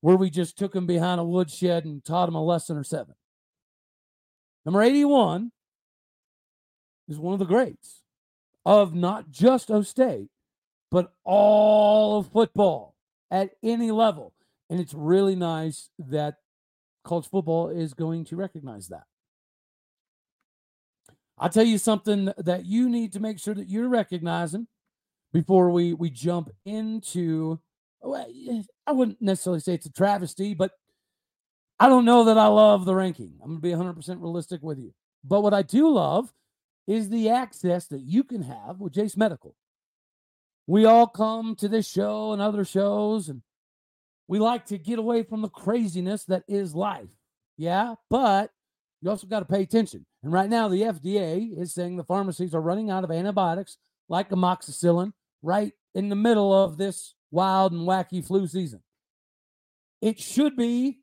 where 0.00 0.16
we 0.16 0.30
just 0.30 0.56
took 0.56 0.74
him 0.74 0.86
behind 0.86 1.20
a 1.20 1.24
woodshed 1.24 1.84
and 1.84 2.04
taught 2.04 2.28
him 2.28 2.34
a 2.34 2.44
lesson 2.44 2.76
or 2.76 2.84
seven. 2.84 3.14
Number 4.64 4.82
81 4.82 5.52
is 7.08 7.18
one 7.18 7.32
of 7.32 7.38
the 7.38 7.44
greats 7.44 8.02
of 8.64 8.94
not 8.94 9.30
just 9.30 9.70
O 9.70 9.82
State, 9.82 10.28
but 10.90 11.12
all 11.24 12.18
of 12.18 12.32
football 12.32 12.96
at 13.30 13.50
any 13.62 13.90
level. 13.90 14.32
And 14.68 14.80
it's 14.80 14.94
really 14.94 15.36
nice 15.36 15.90
that 15.98 16.36
college 17.04 17.28
football 17.28 17.68
is 17.68 17.94
going 17.94 18.24
to 18.26 18.36
recognize 18.36 18.88
that. 18.88 19.04
I'll 21.38 21.50
tell 21.50 21.64
you 21.64 21.78
something 21.78 22.32
that 22.38 22.64
you 22.64 22.88
need 22.88 23.12
to 23.12 23.20
make 23.20 23.38
sure 23.38 23.54
that 23.54 23.68
you're 23.68 23.88
recognizing 23.88 24.66
before 25.32 25.70
we 25.70 25.92
we 25.92 26.10
jump 26.10 26.50
into 26.64 27.60
I 28.04 28.92
wouldn't 28.92 29.20
necessarily 29.20 29.60
say 29.60 29.74
it's 29.74 29.86
a 29.86 29.92
travesty, 29.92 30.54
but 30.54 30.72
I 31.78 31.88
don't 31.88 32.04
know 32.04 32.24
that 32.24 32.38
I 32.38 32.46
love 32.46 32.84
the 32.84 32.94
ranking. 32.94 33.34
I'm 33.42 33.58
going 33.58 33.76
to 33.78 33.84
be 33.84 34.02
100% 34.02 34.20
realistic 34.20 34.62
with 34.62 34.78
you. 34.78 34.94
But 35.24 35.42
what 35.42 35.54
I 35.54 35.62
do 35.62 35.90
love 35.90 36.32
is 36.86 37.08
the 37.08 37.30
access 37.30 37.86
that 37.88 38.02
you 38.02 38.22
can 38.22 38.42
have 38.42 38.78
with 38.78 38.92
Jase 38.92 39.16
Medical. 39.16 39.54
We 40.66 40.84
all 40.84 41.06
come 41.06 41.54
to 41.56 41.68
this 41.68 41.88
show 41.88 42.32
and 42.32 42.40
other 42.40 42.64
shows, 42.64 43.28
and 43.28 43.42
we 44.28 44.38
like 44.38 44.66
to 44.66 44.78
get 44.78 44.98
away 44.98 45.22
from 45.22 45.42
the 45.42 45.48
craziness 45.48 46.24
that 46.24 46.44
is 46.48 46.74
life. 46.74 47.08
Yeah, 47.56 47.94
but 48.08 48.50
you 49.06 49.10
also 49.10 49.28
got 49.28 49.38
to 49.38 49.44
pay 49.44 49.62
attention. 49.62 50.04
And 50.24 50.32
right 50.32 50.50
now, 50.50 50.66
the 50.66 50.82
FDA 50.82 51.56
is 51.56 51.72
saying 51.72 51.96
the 51.96 52.02
pharmacies 52.02 52.56
are 52.56 52.60
running 52.60 52.90
out 52.90 53.04
of 53.04 53.12
antibiotics 53.12 53.78
like 54.08 54.30
amoxicillin 54.30 55.12
right 55.44 55.74
in 55.94 56.08
the 56.08 56.16
middle 56.16 56.52
of 56.52 56.76
this 56.76 57.14
wild 57.30 57.70
and 57.70 57.86
wacky 57.86 58.26
flu 58.26 58.48
season. 58.48 58.82
It 60.02 60.18
should 60.18 60.56
be 60.56 60.98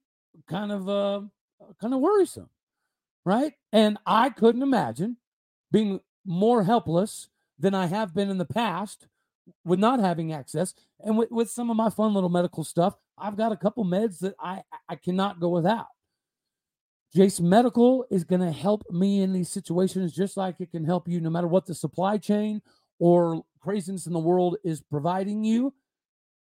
kind 0.49 0.73
of 0.73 0.89
uh, 0.89 1.21
kind 1.79 1.93
of 1.93 2.01
worrisome, 2.01 2.49
right? 3.25 3.53
And 3.71 3.97
I 4.05 4.31
couldn't 4.31 4.63
imagine 4.63 5.15
being 5.71 6.01
more 6.25 6.65
helpless 6.65 7.29
than 7.57 7.73
I 7.73 7.85
have 7.85 8.13
been 8.13 8.29
in 8.29 8.37
the 8.37 8.43
past 8.43 9.07
with 9.63 9.79
not 9.79 10.01
having 10.01 10.33
access 10.33 10.73
and 10.99 11.17
with, 11.17 11.31
with 11.31 11.49
some 11.49 11.69
of 11.69 11.77
my 11.77 11.89
fun 11.89 12.13
little 12.13 12.29
medical 12.29 12.63
stuff 12.63 12.95
i've 13.17 13.35
got 13.35 13.51
a 13.51 13.57
couple 13.57 13.83
meds 13.83 14.19
that 14.19 14.33
i 14.39 14.63
i 14.87 14.95
cannot 14.95 15.37
go 15.37 15.49
without 15.49 15.87
jase 17.15 17.39
medical 17.39 18.05
is 18.09 18.23
going 18.23 18.41
to 18.41 18.51
help 18.51 18.83
me 18.91 19.21
in 19.21 19.33
these 19.33 19.49
situations 19.49 20.13
just 20.13 20.37
like 20.37 20.59
it 20.59 20.71
can 20.71 20.83
help 20.83 21.07
you 21.07 21.19
no 21.19 21.29
matter 21.29 21.47
what 21.47 21.65
the 21.65 21.75
supply 21.75 22.17
chain 22.17 22.61
or 22.99 23.43
craziness 23.59 24.07
in 24.07 24.13
the 24.13 24.19
world 24.19 24.57
is 24.63 24.81
providing 24.81 25.43
you 25.43 25.73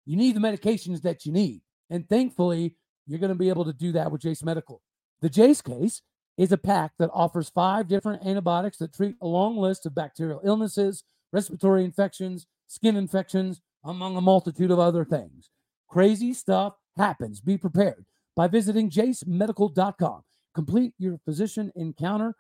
you 0.06 0.18
need 0.18 0.36
the 0.36 0.40
medications 0.40 1.02
that 1.02 1.26
you 1.26 1.32
need 1.32 1.62
and 1.90 2.08
thankfully 2.10 2.76
you're 3.08 3.20
going 3.20 3.30
to 3.32 3.36
be 3.36 3.50
able 3.50 3.66
to 3.66 3.74
do 3.74 3.92
that 3.92 4.12
with 4.12 4.22
Jase 4.22 4.44
medical 4.44 4.82
the 5.22 5.30
Jase 5.30 5.62
case 5.62 6.02
is 6.38 6.52
a 6.52 6.58
pack 6.58 6.94
that 6.98 7.10
offers 7.14 7.50
five 7.50 7.88
different 7.88 8.26
antibiotics 8.26 8.78
that 8.78 8.94
treat 8.94 9.16
a 9.22 9.28
long 9.28 9.58
list 9.58 9.86
of 9.86 9.94
bacterial 9.94 10.42
illnesses 10.44 11.04
respiratory 11.32 11.84
infections 11.84 12.48
skin 12.72 12.96
infections, 12.96 13.62
among 13.84 14.16
a 14.16 14.22
multitude 14.22 14.72
of 14.72 14.80
other 14.80 15.04
things. 15.04 15.50
Crazy 15.90 16.34
stuff 16.34 16.76
happens. 16.96 17.42
Be 17.42 17.58
prepared 17.58 18.06
by 18.36 18.48
visiting 18.48 18.90
jasemedical.com. 18.90 20.22
Complete 20.54 20.94
your 20.98 21.18
physician 21.26 21.72
encounter. 21.76 22.36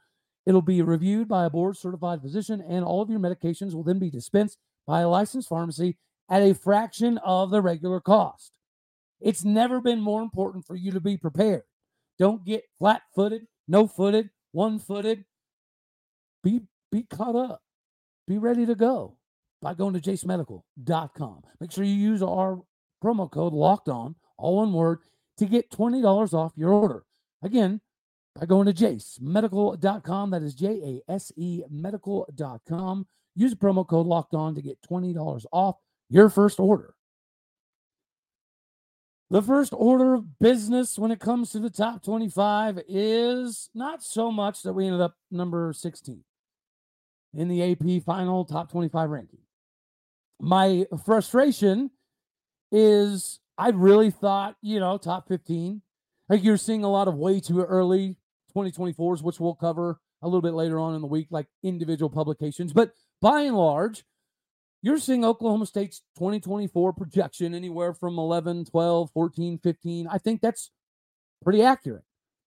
It'll 0.45 0.61
be 0.61 0.81
reviewed 0.81 1.27
by 1.27 1.45
a 1.45 1.49
board 1.49 1.77
certified 1.77 2.21
physician, 2.21 2.63
and 2.67 2.83
all 2.83 3.01
of 3.01 3.09
your 3.09 3.19
medications 3.19 3.73
will 3.73 3.83
then 3.83 3.99
be 3.99 4.09
dispensed 4.09 4.57
by 4.87 5.01
a 5.01 5.09
licensed 5.09 5.49
pharmacy 5.49 5.97
at 6.29 6.41
a 6.41 6.53
fraction 6.53 7.17
of 7.19 7.51
the 7.51 7.61
regular 7.61 7.99
cost. 7.99 8.57
It's 9.19 9.45
never 9.45 9.79
been 9.79 10.01
more 10.01 10.21
important 10.21 10.65
for 10.65 10.75
you 10.75 10.91
to 10.91 10.99
be 10.99 11.15
prepared. 11.15 11.63
Don't 12.17 12.45
get 12.45 12.63
flat 12.79 13.03
footed, 13.13 13.43
no 13.67 13.87
footed, 13.87 14.29
one 14.51 14.79
footed. 14.79 15.25
Be, 16.43 16.61
be 16.91 17.03
caught 17.03 17.35
up. 17.35 17.61
Be 18.27 18.37
ready 18.37 18.65
to 18.65 18.75
go 18.75 19.17
by 19.61 19.73
going 19.73 19.93
to 19.93 19.99
jasemedical.com. 19.99 21.41
Make 21.59 21.71
sure 21.71 21.83
you 21.83 21.93
use 21.93 22.23
our 22.23 22.61
promo 23.03 23.29
code 23.29 23.53
locked 23.53 23.89
on, 23.89 24.15
all 24.37 24.57
one 24.57 24.73
word, 24.73 24.99
to 25.37 25.45
get 25.45 25.71
$20 25.71 26.33
off 26.33 26.53
your 26.55 26.71
order. 26.71 27.03
Again, 27.43 27.81
by 28.39 28.45
going 28.45 28.65
to 28.65 28.73
jasemedical.com. 28.73 30.31
That 30.31 30.41
is 30.41 30.55
J 30.55 31.01
A 31.07 31.11
S 31.11 31.31
E 31.35 31.63
medical.com. 31.69 33.05
Use 33.35 33.51
the 33.51 33.57
promo 33.57 33.87
code 33.87 34.07
locked 34.07 34.33
on 34.33 34.55
to 34.55 34.61
get 34.61 34.81
$20 34.81 35.45
off 35.51 35.77
your 36.09 36.29
first 36.29 36.59
order. 36.59 36.93
The 39.29 39.41
first 39.41 39.73
order 39.73 40.15
of 40.15 40.39
business 40.39 40.99
when 40.99 41.11
it 41.11 41.21
comes 41.21 41.51
to 41.51 41.59
the 41.59 41.69
top 41.69 42.03
25 42.03 42.81
is 42.89 43.69
not 43.73 44.03
so 44.03 44.29
much 44.29 44.63
that 44.63 44.73
we 44.73 44.85
ended 44.85 44.99
up 44.99 45.15
number 45.31 45.71
16 45.71 46.21
in 47.33 47.47
the 47.47 47.71
AP 47.71 48.03
final 48.03 48.43
top 48.43 48.69
25 48.69 49.09
ranking 49.09 49.39
my 50.41 50.85
frustration 51.05 51.91
is 52.71 53.39
I 53.57 53.69
really 53.69 54.09
thought, 54.09 54.55
you 54.61 54.79
know, 54.79 54.97
top 54.97 55.27
15. 55.27 55.81
Like 56.27 56.43
you're 56.43 56.57
seeing 56.57 56.83
a 56.83 56.91
lot 56.91 57.07
of 57.07 57.15
way 57.15 57.39
too 57.39 57.61
early 57.61 58.17
2024s, 58.55 59.21
which 59.21 59.39
we'll 59.39 59.55
cover 59.55 59.99
a 60.21 60.27
little 60.27 60.41
bit 60.41 60.53
later 60.53 60.79
on 60.79 60.95
in 60.95 61.01
the 61.01 61.07
week, 61.07 61.27
like 61.29 61.47
individual 61.63 62.09
publications. 62.09 62.73
But 62.73 62.91
by 63.21 63.41
and 63.41 63.57
large, 63.57 64.03
you're 64.81 64.97
seeing 64.97 65.23
Oklahoma 65.23 65.65
State's 65.65 66.01
2024 66.17 66.93
projection 66.93 67.53
anywhere 67.53 67.93
from 67.93 68.17
11, 68.17 68.65
12, 68.65 69.11
14, 69.11 69.59
15. 69.59 70.07
I 70.07 70.17
think 70.17 70.41
that's 70.41 70.71
pretty 71.43 71.61
accurate. 71.61 72.03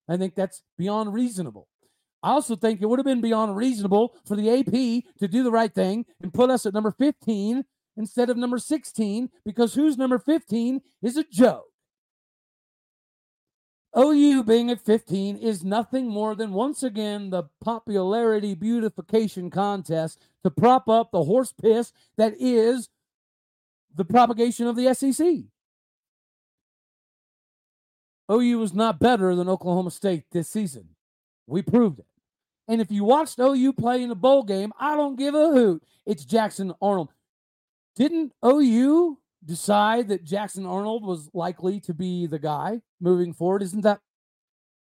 I 0.09 0.17
think 0.17 0.35
that's 0.35 0.63
beyond 0.77 1.15
reasonable. 1.15 1.69
I 2.23 2.31
also 2.31 2.57
think 2.57 2.81
it 2.81 2.87
would 2.87 2.99
have 2.99 3.07
been 3.07 3.21
beyond 3.21 3.57
reasonable 3.57 4.15
for 4.27 4.35
the 4.35 4.51
AP 4.51 5.05
to 5.19 5.29
do 5.29 5.43
the 5.43 5.51
right 5.51 5.73
thing 5.73 6.07
and 6.23 6.33
put 6.33 6.51
us 6.51 6.65
at 6.67 6.75
number 6.75 6.91
15 6.91 7.65
instead 7.97 8.31
of 8.31 8.37
number 8.37 8.59
16 8.59 9.31
because 9.45 9.75
who's 9.75 9.99
number 9.99 10.19
15 10.19 10.81
is 11.03 11.17
a 11.17 11.25
joke. 11.25 11.67
OU 13.97 14.43
being 14.45 14.71
at 14.71 14.81
15 14.81 15.37
is 15.37 15.63
nothing 15.63 16.09
more 16.09 16.35
than 16.35 16.53
once 16.53 16.83
again 16.83 17.31
the 17.31 17.45
popularity 17.61 18.55
beautification 18.55 19.51
contest 19.51 20.19
to 20.43 20.51
prop 20.51 20.89
up 20.89 21.13
the 21.13 21.25
horse 21.25 21.53
piss 21.53 21.93
that 22.17 22.35
is 22.39 22.89
the 23.95 24.05
propagation 24.05 24.67
of 24.67 24.75
the 24.75 24.93
SEC. 24.95 25.45
OU 28.31 28.59
was 28.59 28.75
not 28.75 28.99
better 28.99 29.35
than 29.37 29.49
Oklahoma 29.49 29.91
State 29.91 30.25
this 30.33 30.49
season. 30.49 30.89
We 31.47 31.63
proved 31.63 32.01
it. 32.01 32.07
And 32.67 32.81
if 32.81 32.91
you 32.91 33.05
watched 33.05 33.39
OU 33.39 33.75
play 33.75 34.03
in 34.03 34.11
a 34.11 34.17
bowl 34.17 34.43
game, 34.43 34.73
I 34.81 34.97
don't 34.97 35.19
give 35.19 35.35
a 35.35 35.51
hoot. 35.51 35.83
It's 36.07 36.25
Jackson 36.25 36.73
Arnold. 36.81 37.11
Didn't 37.95 38.33
OU 38.45 39.19
decide 39.45 40.09
that 40.09 40.25
Jackson 40.25 40.67
Arnold 40.67 41.05
was 41.05 41.31
likely 41.35 41.81
to 41.81 41.95
be 41.95 42.27
the 42.27 42.39
guy 42.39 42.81
moving 43.01 43.33
forward? 43.33 43.63
Isn't 43.63 43.83
that 43.83 44.01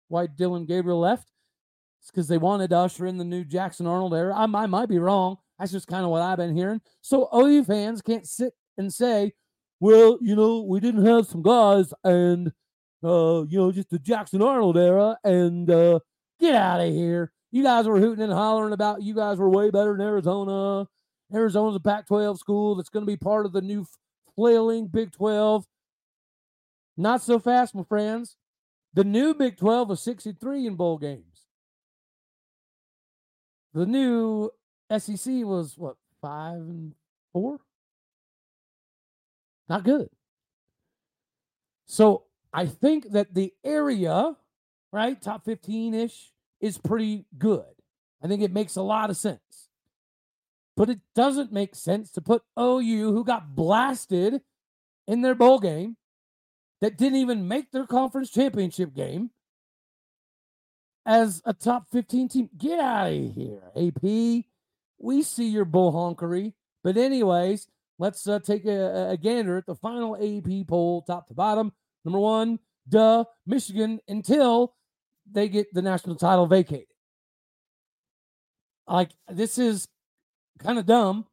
why 0.08 0.26
Dillon 0.26 0.66
Gabriel 0.66 1.00
left? 1.00 1.28
It's 2.00 2.10
because 2.10 2.28
they 2.28 2.38
wanted 2.38 2.70
to 2.70 2.78
usher 2.78 3.06
in 3.06 3.18
the 3.18 3.24
new 3.24 3.44
Jackson 3.44 3.86
Arnold 3.86 4.14
era. 4.14 4.34
I, 4.34 4.44
I 4.44 4.66
might 4.66 4.88
be 4.88 4.98
wrong. 4.98 5.36
That's 5.58 5.72
just 5.72 5.88
kind 5.88 6.04
of 6.04 6.10
what 6.10 6.22
I've 6.22 6.38
been 6.38 6.56
hearing. 6.56 6.80
So 7.00 7.28
OU 7.34 7.64
fans 7.64 8.00
can't 8.00 8.26
sit 8.26 8.52
and 8.76 8.92
say, 8.92 9.32
well, 9.80 10.18
you 10.20 10.36
know, 10.36 10.62
we 10.62 10.80
didn't 10.80 11.04
have 11.04 11.26
some 11.26 11.42
guys 11.42 11.92
and, 12.04 12.52
uh, 13.02 13.44
you 13.48 13.58
know, 13.58 13.72
just 13.72 13.90
the 13.90 13.98
Jackson 13.98 14.42
Arnold 14.42 14.76
era 14.76 15.18
and 15.24 15.68
uh, 15.70 15.98
get 16.38 16.54
out 16.54 16.80
of 16.80 16.92
here. 16.92 17.32
You 17.50 17.62
guys 17.62 17.86
were 17.86 17.98
hooting 17.98 18.24
and 18.24 18.32
hollering 18.32 18.72
about 18.72 19.02
you 19.02 19.14
guys 19.14 19.38
were 19.38 19.48
way 19.48 19.70
better 19.70 19.96
than 19.96 20.06
Arizona 20.06 20.86
Arizona's 21.34 21.76
a 21.76 21.80
Pac 21.80 22.06
12 22.06 22.38
school 22.38 22.74
that's 22.74 22.88
going 22.88 23.04
to 23.04 23.10
be 23.10 23.16
part 23.16 23.46
of 23.46 23.52
the 23.52 23.60
new 23.60 23.86
flailing 24.38 24.86
Big 24.86 25.10
12. 25.10 25.66
Not 26.96 27.22
so 27.22 27.40
fast, 27.40 27.74
my 27.74 27.82
friends. 27.82 28.36
The 28.94 29.02
new 29.02 29.34
Big 29.34 29.56
12 29.56 29.88
was 29.88 30.00
63 30.00 30.64
in 30.64 30.76
bowl 30.76 30.96
games. 30.96 31.46
The 33.74 33.84
new 33.84 34.50
SEC 34.96 35.44
was 35.44 35.76
what, 35.76 35.96
five 36.22 36.60
and 36.60 36.94
four? 37.32 37.58
Not 39.68 39.82
good. 39.82 40.08
So 41.86 42.22
I 42.52 42.66
think 42.66 43.10
that 43.10 43.34
the 43.34 43.52
area, 43.64 44.36
right, 44.92 45.20
top 45.20 45.44
15 45.46 45.94
ish, 45.94 46.30
is 46.60 46.78
pretty 46.78 47.24
good. 47.36 47.64
I 48.22 48.28
think 48.28 48.42
it 48.42 48.52
makes 48.52 48.76
a 48.76 48.82
lot 48.82 49.10
of 49.10 49.16
sense. 49.16 49.67
But 50.78 50.90
it 50.90 51.00
doesn't 51.16 51.52
make 51.52 51.74
sense 51.74 52.12
to 52.12 52.20
put 52.20 52.42
OU, 52.56 53.12
who 53.12 53.24
got 53.24 53.56
blasted 53.56 54.42
in 55.08 55.22
their 55.22 55.34
bowl 55.34 55.58
game, 55.58 55.96
that 56.80 56.96
didn't 56.96 57.18
even 57.18 57.48
make 57.48 57.72
their 57.72 57.84
conference 57.84 58.30
championship 58.30 58.94
game, 58.94 59.30
as 61.04 61.42
a 61.44 61.52
top 61.52 61.88
15 61.90 62.28
team. 62.28 62.50
Get 62.56 62.78
out 62.78 63.08
of 63.12 63.34
here, 63.34 63.60
AP. 63.76 64.44
We 65.00 65.22
see 65.24 65.48
your 65.48 65.64
bull 65.64 65.92
honkery. 65.92 66.52
But, 66.84 66.96
anyways, 66.96 67.66
let's 67.98 68.28
uh, 68.28 68.38
take 68.38 68.64
a, 68.64 69.10
a 69.10 69.16
gander 69.16 69.56
at 69.56 69.66
the 69.66 69.74
final 69.74 70.14
AP 70.14 70.68
poll, 70.68 71.02
top 71.02 71.26
to 71.26 71.34
bottom. 71.34 71.72
Number 72.04 72.20
one, 72.20 72.60
duh, 72.88 73.24
Michigan, 73.44 73.98
until 74.06 74.76
they 75.28 75.48
get 75.48 75.74
the 75.74 75.82
national 75.82 76.14
title 76.14 76.46
vacated. 76.46 76.86
Like, 78.86 79.10
this 79.28 79.58
is 79.58 79.88
kind 80.58 80.78
of 80.78 80.86
dumb 80.86 81.26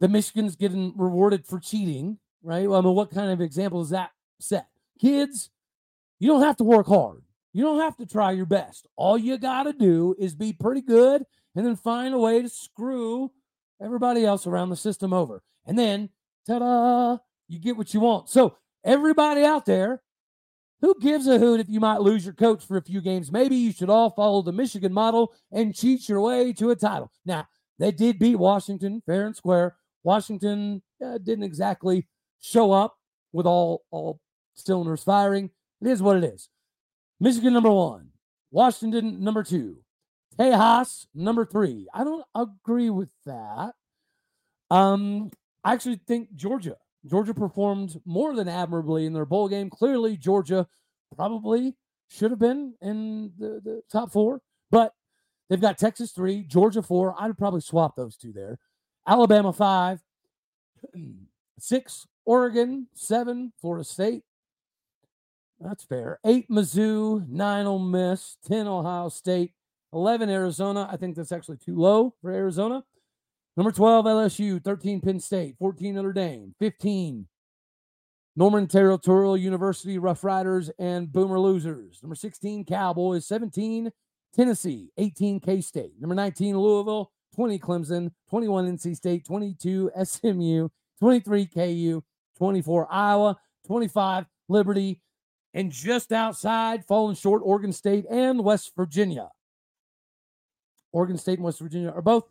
that 0.00 0.10
Michigan's 0.10 0.56
getting 0.56 0.92
rewarded 0.96 1.46
for 1.46 1.58
cheating, 1.58 2.18
right? 2.42 2.68
Well, 2.68 2.78
I 2.78 2.82
mean, 2.82 2.94
what 2.94 3.10
kind 3.10 3.30
of 3.30 3.40
example 3.40 3.80
is 3.80 3.90
that 3.90 4.10
set? 4.40 4.66
Kids, 5.00 5.50
you 6.18 6.28
don't 6.28 6.42
have 6.42 6.56
to 6.58 6.64
work 6.64 6.86
hard. 6.86 7.22
You 7.52 7.62
don't 7.62 7.80
have 7.80 7.96
to 7.98 8.06
try 8.06 8.32
your 8.32 8.46
best. 8.46 8.86
All 8.96 9.16
you 9.16 9.38
got 9.38 9.64
to 9.64 9.72
do 9.72 10.14
is 10.18 10.34
be 10.34 10.52
pretty 10.52 10.80
good 10.80 11.24
and 11.54 11.64
then 11.64 11.76
find 11.76 12.14
a 12.14 12.18
way 12.18 12.42
to 12.42 12.48
screw 12.48 13.30
everybody 13.80 14.24
else 14.24 14.46
around 14.46 14.70
the 14.70 14.76
system 14.76 15.12
over. 15.12 15.42
And 15.66 15.78
then, 15.78 16.10
ta 16.46 16.58
da, 16.58 17.18
you 17.48 17.58
get 17.60 17.76
what 17.76 17.94
you 17.94 18.00
want. 18.00 18.28
So, 18.28 18.56
everybody 18.84 19.44
out 19.44 19.66
there, 19.66 20.02
who 20.80 20.94
gives 21.00 21.26
a 21.26 21.38
hoot 21.38 21.60
if 21.60 21.68
you 21.68 21.80
might 21.80 22.00
lose 22.00 22.24
your 22.24 22.34
coach 22.34 22.64
for 22.64 22.76
a 22.76 22.82
few 22.82 23.00
games? 23.00 23.32
Maybe 23.32 23.56
you 23.56 23.72
should 23.72 23.88
all 23.88 24.10
follow 24.10 24.42
the 24.42 24.52
Michigan 24.52 24.92
model 24.92 25.32
and 25.50 25.74
cheat 25.74 26.08
your 26.08 26.20
way 26.20 26.52
to 26.54 26.70
a 26.70 26.76
title. 26.76 27.10
Now, 27.24 27.46
they 27.78 27.90
did 27.90 28.18
beat 28.18 28.36
Washington 28.36 29.02
fair 29.06 29.26
and 29.26 29.36
square. 29.36 29.76
Washington 30.02 30.82
uh, 31.04 31.18
didn't 31.18 31.44
exactly 31.44 32.06
show 32.40 32.72
up 32.72 32.96
with 33.32 33.46
all 33.46 33.84
all 33.90 34.20
cylinders 34.54 35.02
firing. 35.02 35.50
It 35.80 35.88
is 35.88 36.02
what 36.02 36.16
it 36.16 36.24
is. 36.24 36.48
Michigan 37.20 37.52
number 37.52 37.70
one, 37.70 38.10
Washington 38.50 39.22
number 39.22 39.42
two, 39.42 39.78
Tejas 40.38 41.06
number 41.14 41.44
three. 41.44 41.86
I 41.94 42.04
don't 42.04 42.24
agree 42.34 42.90
with 42.90 43.10
that. 43.26 43.72
Um, 44.70 45.30
I 45.62 45.72
actually 45.72 46.00
think 46.06 46.34
Georgia. 46.34 46.76
Georgia 47.06 47.34
performed 47.34 48.00
more 48.06 48.34
than 48.34 48.48
admirably 48.48 49.04
in 49.04 49.12
their 49.12 49.26
bowl 49.26 49.48
game. 49.48 49.68
Clearly, 49.68 50.16
Georgia 50.16 50.66
probably 51.14 51.76
should 52.08 52.30
have 52.30 52.40
been 52.40 52.74
in 52.80 53.32
the, 53.38 53.60
the 53.62 53.82
top 53.90 54.12
four, 54.12 54.40
but 54.70 54.92
they've 55.48 55.60
got 55.60 55.78
Texas 55.78 56.12
three, 56.12 56.42
Georgia 56.42 56.82
four. 56.82 57.14
I'd 57.18 57.36
probably 57.38 57.60
swap 57.60 57.96
those 57.96 58.16
two 58.16 58.32
there. 58.32 58.58
Alabama 59.06 59.52
five, 59.52 60.00
six, 61.58 62.06
Oregon 62.24 62.88
seven, 62.94 63.52
Florida 63.60 63.84
State. 63.84 64.22
That's 65.60 65.84
fair. 65.84 66.18
Eight, 66.26 66.48
Mizzou, 66.50 67.28
nine, 67.28 67.66
Ole 67.66 67.78
Miss, 67.78 68.36
10, 68.46 68.66
Ohio 68.66 69.08
State, 69.08 69.52
11, 69.92 70.28
Arizona. 70.28 70.88
I 70.90 70.96
think 70.96 71.16
that's 71.16 71.32
actually 71.32 71.58
too 71.58 71.76
low 71.76 72.14
for 72.20 72.30
Arizona. 72.30 72.84
Number 73.56 73.70
12, 73.70 74.04
LSU, 74.04 74.62
13, 74.62 75.00
Penn 75.00 75.20
State, 75.20 75.54
14, 75.58 75.94
Notre 75.94 76.12
Dame, 76.12 76.54
15, 76.58 77.26
Norman 78.36 78.66
Territorial 78.66 79.36
University 79.36 79.96
Rough 79.96 80.24
Riders 80.24 80.70
and 80.78 81.12
Boomer 81.12 81.38
Losers. 81.38 82.00
Number 82.02 82.16
16, 82.16 82.64
Cowboys, 82.64 83.26
17, 83.26 83.92
Tennessee, 84.34 84.90
18, 84.98 85.40
K 85.40 85.60
State. 85.60 85.92
Number 86.00 86.14
19, 86.14 86.58
Louisville, 86.58 87.12
20, 87.34 87.58
Clemson, 87.58 88.10
21, 88.30 88.76
NC 88.76 88.96
State, 88.96 89.24
22, 89.24 89.90
SMU, 90.02 90.68
23, 91.00 91.46
KU, 91.46 92.02
24, 92.36 92.92
Iowa, 92.92 93.36
25, 93.66 94.26
Liberty, 94.48 95.00
and 95.52 95.70
just 95.70 96.12
outside, 96.12 96.84
falling 96.84 97.14
short, 97.14 97.42
Oregon 97.44 97.72
State 97.72 98.06
and 98.10 98.42
West 98.42 98.72
Virginia. 98.76 99.30
Oregon 100.92 101.18
State 101.18 101.38
and 101.38 101.44
West 101.44 101.60
Virginia 101.60 101.90
are 101.90 102.02
both 102.02 102.24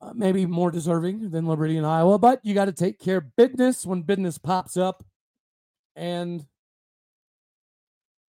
uh, 0.00 0.12
maybe 0.14 0.46
more 0.46 0.70
deserving 0.70 1.30
than 1.30 1.46
Liberty 1.46 1.76
and 1.76 1.86
Iowa, 1.86 2.18
but 2.18 2.40
you 2.44 2.54
got 2.54 2.66
to 2.66 2.72
take 2.72 2.98
care 2.98 3.18
of 3.18 3.36
business 3.36 3.84
when 3.86 4.02
business 4.02 4.38
pops 4.38 4.76
up. 4.76 5.04
And 5.96 6.46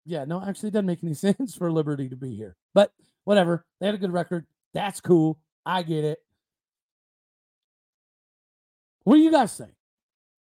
yeah, 0.08 0.24
no, 0.26 0.42
actually, 0.42 0.70
it 0.70 0.72
doesn't 0.72 0.86
make 0.86 1.04
any 1.04 1.14
sense 1.14 1.56
for 1.56 1.72
Liberty 1.72 2.10
to 2.10 2.16
be 2.16 2.36
here, 2.36 2.56
but 2.74 2.92
whatever. 3.26 3.66
They 3.80 3.86
had 3.86 3.96
a 3.96 4.00
good 4.00 4.14
record. 4.14 4.46
That's 4.74 5.02
cool. 5.02 5.38
I 5.66 5.84
get 5.84 6.06
it. 6.06 6.20
What 9.04 9.16
do 9.16 9.22
you 9.22 9.32
guys 9.32 9.56
think? 9.56 9.72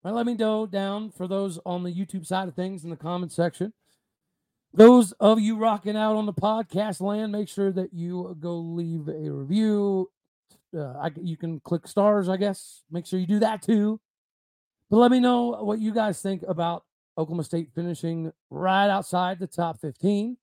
Right, 0.03 0.13
let 0.13 0.25
me 0.25 0.35
know 0.35 0.65
down 0.65 1.11
for 1.11 1.27
those 1.27 1.59
on 1.65 1.83
the 1.83 1.93
YouTube 1.93 2.25
side 2.25 2.47
of 2.47 2.55
things 2.55 2.83
in 2.83 2.89
the 2.89 2.95
comment 2.95 3.31
section. 3.31 3.73
Those 4.73 5.13
of 5.13 5.39
you 5.39 5.57
rocking 5.57 5.97
out 5.97 6.15
on 6.15 6.25
the 6.27 6.33
podcast 6.33 7.01
land, 7.01 7.31
make 7.31 7.49
sure 7.49 7.71
that 7.71 7.91
you 7.91 8.37
go 8.39 8.55
leave 8.55 9.07
a 9.07 9.31
review. 9.31 10.09
Uh, 10.75 10.93
I, 10.93 11.11
you 11.19 11.37
can 11.37 11.59
click 11.59 11.87
stars, 11.87 12.29
I 12.29 12.37
guess. 12.37 12.83
Make 12.91 13.07
sure 13.07 13.19
you 13.19 13.25
do 13.25 13.39
that 13.39 13.63
too. 13.63 13.99
But 14.89 14.97
let 14.97 15.11
me 15.11 15.19
know 15.19 15.63
what 15.63 15.79
you 15.79 15.91
guys 15.91 16.21
think 16.21 16.43
about 16.47 16.83
Oklahoma 17.19 17.43
State 17.43 17.69
finishing 17.75 18.31
right 18.49 18.89
outside 18.89 19.39
the 19.39 19.47
top 19.47 19.81
15. 19.81 20.37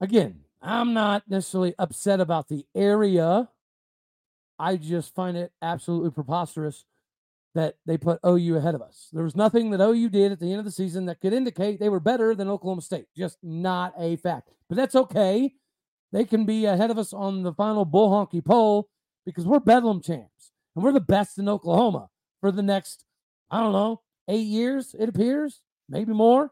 Again, 0.00 0.40
I'm 0.62 0.94
not 0.94 1.24
necessarily 1.28 1.74
upset 1.78 2.20
about 2.20 2.48
the 2.48 2.64
area. 2.74 3.48
I 4.58 4.76
just 4.76 5.14
find 5.14 5.36
it 5.36 5.52
absolutely 5.60 6.10
preposterous 6.10 6.84
that 7.54 7.76
they 7.84 7.98
put 7.98 8.18
OU 8.26 8.56
ahead 8.56 8.74
of 8.74 8.80
us. 8.80 9.08
There 9.12 9.24
was 9.24 9.36
nothing 9.36 9.70
that 9.70 9.80
OU 9.82 10.08
did 10.08 10.32
at 10.32 10.40
the 10.40 10.50
end 10.50 10.58
of 10.58 10.64
the 10.64 10.70
season 10.70 11.06
that 11.06 11.20
could 11.20 11.34
indicate 11.34 11.78
they 11.78 11.90
were 11.90 12.00
better 12.00 12.34
than 12.34 12.48
Oklahoma 12.48 12.80
State. 12.80 13.06
Just 13.14 13.38
not 13.42 13.92
a 13.98 14.16
fact. 14.16 14.48
But 14.68 14.76
that's 14.76 14.94
okay. 14.94 15.52
They 16.12 16.24
can 16.24 16.44
be 16.46 16.64
ahead 16.64 16.90
of 16.90 16.98
us 16.98 17.12
on 17.12 17.42
the 17.42 17.52
final 17.52 17.84
bull 17.84 18.10
honky 18.10 18.44
poll 18.44 18.88
because 19.26 19.44
we're 19.44 19.60
Bedlam 19.60 20.00
champs 20.00 20.52
and 20.74 20.82
we're 20.82 20.92
the 20.92 21.00
best 21.00 21.38
in 21.38 21.48
Oklahoma 21.48 22.08
for 22.40 22.50
the 22.50 22.62
next, 22.62 23.04
I 23.50 23.60
don't 23.60 23.72
know, 23.72 24.01
eight 24.28 24.46
years, 24.46 24.94
it 24.98 25.08
appears, 25.08 25.60
maybe 25.88 26.12
more. 26.12 26.50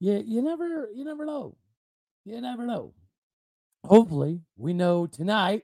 yeah, 0.00 0.18
you 0.18 0.42
never, 0.42 0.88
you 0.94 1.04
never 1.04 1.24
know. 1.24 1.56
You 2.24 2.40
never 2.40 2.66
know. 2.66 2.94
Hopefully, 3.84 4.40
we 4.56 4.72
know 4.72 5.06
tonight 5.06 5.62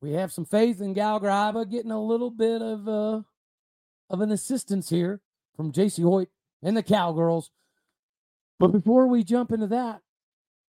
we 0.00 0.12
have 0.12 0.32
some 0.32 0.44
faith 0.44 0.80
in 0.80 0.92
Gal 0.92 1.18
getting 1.64 1.90
a 1.90 2.02
little 2.02 2.30
bit 2.30 2.60
of 2.60 2.88
uh, 2.88 3.22
of 4.10 4.20
an 4.20 4.30
assistance 4.30 4.90
here 4.90 5.20
from 5.56 5.72
Jacie 5.72 6.02
Hoyt 6.02 6.28
and 6.62 6.76
the 6.76 6.82
Cowgirls. 6.82 7.50
But 8.58 8.72
before 8.72 9.06
we 9.06 9.24
jump 9.24 9.52
into 9.52 9.68
that, 9.68 10.00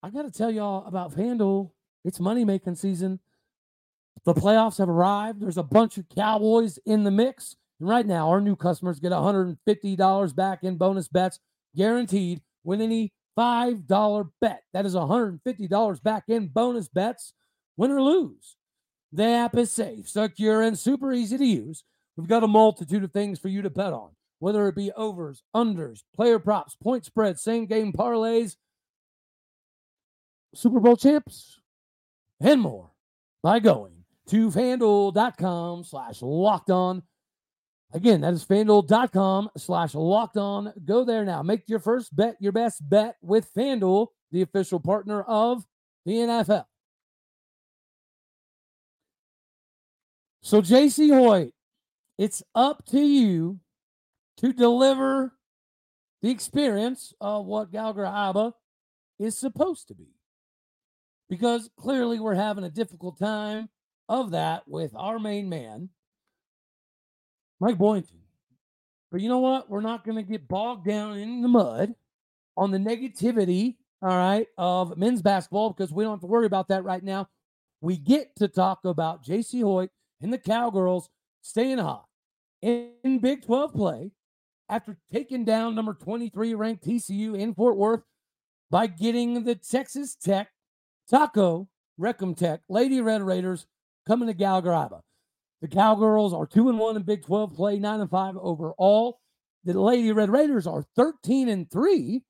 I 0.02 0.12
got 0.12 0.24
to 0.24 0.32
tell 0.32 0.52
y'all 0.52 0.86
about 0.86 1.14
FanDuel. 1.14 1.72
It's 2.06 2.20
money 2.20 2.46
making 2.46 2.76
season. 2.76 3.20
The 4.28 4.34
playoffs 4.34 4.78
have 4.80 4.90
arrived. 4.90 5.40
There's 5.40 5.58
a 5.58 5.64
bunch 5.64 5.98
of 5.98 6.10
Cowboys 6.10 6.78
in 6.86 7.06
the 7.06 7.12
mix. 7.12 7.56
And 7.80 7.88
right 7.88 8.06
now, 8.06 8.28
our 8.28 8.42
new 8.42 8.58
customers 8.58 9.00
get 9.00 9.14
$150 9.14 10.36
back 10.36 10.66
in 10.66 10.76
bonus 10.76 11.08
bets 11.08 11.40
guaranteed 11.78 12.42
with 12.66 12.82
any 12.82 13.14
$5 13.40 14.30
bet. 14.42 14.64
That 14.74 14.86
is 14.86 14.96
$150 14.96 16.04
back 16.04 16.26
in 16.28 16.50
bonus 16.50 16.90
bets, 16.90 17.32
win 17.78 17.90
or 17.90 18.02
lose. 18.02 18.58
The 19.14 19.24
app 19.24 19.56
is 19.56 19.72
safe, 19.72 20.10
secure, 20.10 20.62
and 20.62 20.78
super 20.78 21.14
easy 21.14 21.38
to 21.38 21.46
use. 21.46 21.86
We've 22.18 22.28
got 22.28 22.44
a 22.44 22.48
multitude 22.48 23.06
of 23.06 23.14
things 23.14 23.40
for 23.40 23.48
you 23.48 23.62
to 23.62 23.70
bet 23.70 23.94
on, 23.94 24.10
whether 24.40 24.68
it 24.68 24.76
be 24.76 24.92
overs, 24.92 25.42
unders, 25.56 26.04
player 26.14 26.38
props, 26.38 26.76
point 26.76 27.06
spreads, 27.06 27.42
same 27.42 27.66
game 27.66 27.94
parlays, 27.94 28.58
Super 30.54 30.82
Bowl 30.82 30.98
champs, 30.98 31.62
and 32.42 32.60
more 32.60 32.92
by 33.42 33.60
going 33.60 33.97
to 34.30 34.50
fanduel.com 34.52 35.84
slash 35.84 36.22
locked 36.22 36.70
on. 36.70 37.04
Again, 37.94 38.22
that 38.22 38.34
is 38.34 38.44
fanduel.com 38.44 39.50
slash 39.58 39.96
locked 39.96 40.38
on. 40.38 40.74
Go 40.84 41.06
there 41.06 41.24
now. 41.24 41.42
Make 41.42 41.64
your 41.68 41.80
first 41.80 42.16
bet 42.16 42.36
your 42.40 42.52
best 42.52 42.88
bet 42.88 43.16
with 43.22 43.50
Fanduel, 43.54 44.08
the 44.32 44.42
official 44.42 44.80
partner 44.80 45.22
of 45.22 45.64
the 46.06 46.14
NFL. 46.14 46.66
So, 50.42 50.62
Jacie 50.62 51.14
Hoyt, 51.14 51.52
it's 52.18 52.44
up 52.56 52.86
to 52.88 53.00
you 53.00 53.60
to 54.38 54.54
deliver 54.54 55.34
the 56.22 56.30
experience 56.30 57.14
of 57.20 57.46
what 57.46 57.72
Iba 57.72 58.54
is 59.20 59.38
supposed 59.38 59.88
to 59.90 59.96
be. 59.96 60.08
Because 61.30 61.70
clearly 61.78 62.20
we're 62.20 62.36
having 62.36 62.64
a 62.64 62.70
difficult 62.70 63.20
time 63.20 63.70
of 64.10 64.32
that 64.32 64.68
with 64.68 64.94
our 64.96 65.20
main 65.20 65.50
man, 65.50 65.90
Mike 67.60 67.78
Boynton. 67.78 68.20
But 69.12 69.22
you 69.22 69.30
know 69.30 69.40
what? 69.40 69.70
We're 69.70 69.82
not 69.82 70.04
going 70.04 70.18
to 70.18 70.24
get 70.24 70.48
bogged 70.48 70.86
down 70.86 71.18
in 71.18 71.42
the 71.42 71.48
mud 71.48 71.96
on 72.56 72.72
the 72.72 72.78
negativity, 72.78 73.76
all 74.02 74.10
right, 74.10 74.48
of 74.58 74.98
men's 74.98 75.22
basketball 75.22 75.72
because 75.72 75.94
we 75.94 76.04
don't 76.04 76.14
have 76.14 76.22
to 76.22 76.28
worry 76.28 76.46
about 76.46 76.68
that 76.70 76.84
right 76.84 77.04
now. 77.04 77.30
We 77.82 77.98
get 77.98 78.36
to 78.38 78.48
talk 78.48 78.84
about 78.84 79.24
Jacie 79.24 79.64
Hoyt 79.64 79.92
and 80.22 80.34
the 80.34 80.38
Cowgirls 80.38 81.10
staying 81.42 81.78
hot 81.78 82.06
in 82.62 83.20
Big 83.22 83.46
12 83.46 83.74
play 83.74 84.12
after 84.70 84.98
taking 85.12 85.46
down 85.46 85.76
number 85.76 85.94
23 85.94 86.56
ranked 86.56 86.86
TCU 86.86 87.38
in 87.38 87.54
Fort 87.54 87.78
Worth 87.78 88.02
by 88.70 88.88
getting 88.88 89.44
the 89.44 89.56
Texas 89.56 90.16
Tech 90.16 90.50
Taco 91.10 91.70
Reclam 92.00 92.36
Tech 92.36 92.62
Lady 92.68 93.00
Red 93.00 93.22
Raiders 93.22 93.66
coming 94.08 94.28
to 94.28 94.34
Gallagher 94.34 95.02
The 95.62 95.68
Cowgirls 95.68 96.34
are 96.34 96.48
2 96.48 96.70
and 96.70 96.80
1 96.80 96.96
in 96.96 97.04
Big 97.04 97.26
12 97.26 97.54
play, 97.54 97.78
9 97.78 98.00
and 98.00 98.10
5 98.10 98.38
overall. 98.38 99.20
The 99.66 99.80
Lady 99.80 100.12
Red 100.14 100.30
Raiders 100.30 100.66
are 100.66 100.86
13 100.96 101.50
and 101.50 101.70
3 101.70 102.24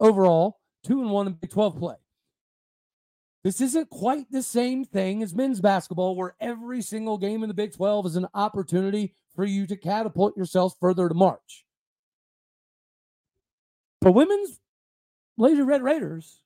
overall, 0.00 0.60
2 0.86 1.02
and 1.02 1.10
1 1.10 1.26
in 1.26 1.32
Big 1.34 1.50
12 1.50 1.78
play. 1.78 1.96
This 3.44 3.60
isn't 3.60 3.90
quite 3.90 4.30
the 4.30 4.42
same 4.42 4.84
thing 4.84 5.22
as 5.22 5.34
men's 5.34 5.60
basketball, 5.60 6.16
where 6.16 6.34
every 6.40 6.82
single 6.82 7.18
game 7.18 7.42
in 7.42 7.48
the 7.48 7.54
Big 7.54 7.74
12 7.74 8.06
is 8.06 8.16
an 8.16 8.26
opportunity 8.34 9.14
for 9.34 9.44
you 9.44 9.66
to 9.66 9.76
catapult 9.76 10.36
yourself 10.36 10.74
further 10.80 11.08
to 11.08 11.14
March. 11.14 11.64
For 14.02 14.10
women's 14.10 14.60
Lady 15.36 15.60
Red 15.60 15.82
Raiders 15.82 16.40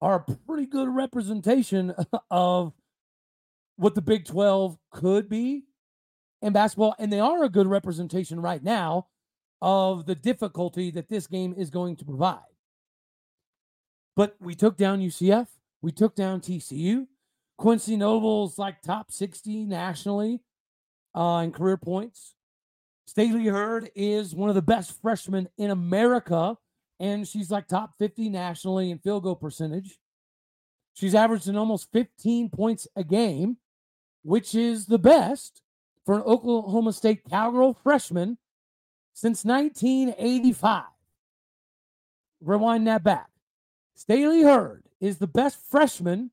are 0.00 0.16
a 0.16 0.36
pretty 0.46 0.66
good 0.66 0.88
representation 0.88 1.94
of 2.30 2.72
what 3.78 3.94
the 3.94 4.02
Big 4.02 4.24
12 4.24 4.76
could 4.90 5.28
be 5.28 5.62
in 6.42 6.52
basketball. 6.52 6.94
And 6.98 7.12
they 7.12 7.20
are 7.20 7.44
a 7.44 7.48
good 7.48 7.68
representation 7.68 8.40
right 8.40 8.62
now 8.62 9.06
of 9.62 10.04
the 10.04 10.14
difficulty 10.14 10.90
that 10.90 11.08
this 11.08 11.26
game 11.26 11.54
is 11.56 11.70
going 11.70 11.96
to 11.96 12.04
provide. 12.04 12.40
But 14.16 14.36
we 14.40 14.54
took 14.54 14.76
down 14.76 15.00
UCF, 15.00 15.46
we 15.80 15.92
took 15.92 16.14
down 16.14 16.40
TCU. 16.40 17.06
Quincy 17.56 17.96
Noble's 17.96 18.58
like 18.58 18.82
top 18.82 19.10
60 19.10 19.64
nationally 19.64 20.40
uh, 21.14 21.42
in 21.44 21.52
career 21.52 21.76
points. 21.76 22.34
Stailee 23.08 23.50
Heard 23.50 23.90
is 23.94 24.34
one 24.34 24.48
of 24.48 24.54
the 24.54 24.62
best 24.62 25.00
freshmen 25.00 25.48
in 25.56 25.70
America, 25.70 26.56
and 27.00 27.26
she's 27.26 27.50
like 27.50 27.66
top 27.66 27.92
50 27.98 28.28
nationally 28.28 28.90
in 28.90 28.98
field 28.98 29.22
goal 29.22 29.34
percentage. 29.34 29.98
She's 30.94 31.14
averaging 31.14 31.56
almost 31.56 31.90
15 31.92 32.50
points 32.50 32.88
a 32.96 33.04
game, 33.04 33.56
which 34.22 34.54
is 34.54 34.86
the 34.86 34.98
best 34.98 35.62
for 36.04 36.14
an 36.14 36.22
Oklahoma 36.22 36.92
State 36.92 37.22
Cowgirl 37.28 37.74
freshman 37.74 38.38
since 39.12 39.44
1985. 39.44 40.84
Rewind 42.40 42.86
that 42.86 43.02
back. 43.02 43.28
Stailee 43.98 44.44
Heard 44.44 44.84
is 45.00 45.18
the 45.18 45.26
best 45.26 45.58
freshman 45.70 46.30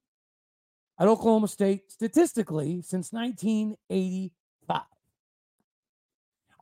at 1.00 1.08
Oklahoma 1.08 1.48
State 1.48 1.92
statistically 1.92 2.82
since 2.82 3.12
1985. 3.12 4.82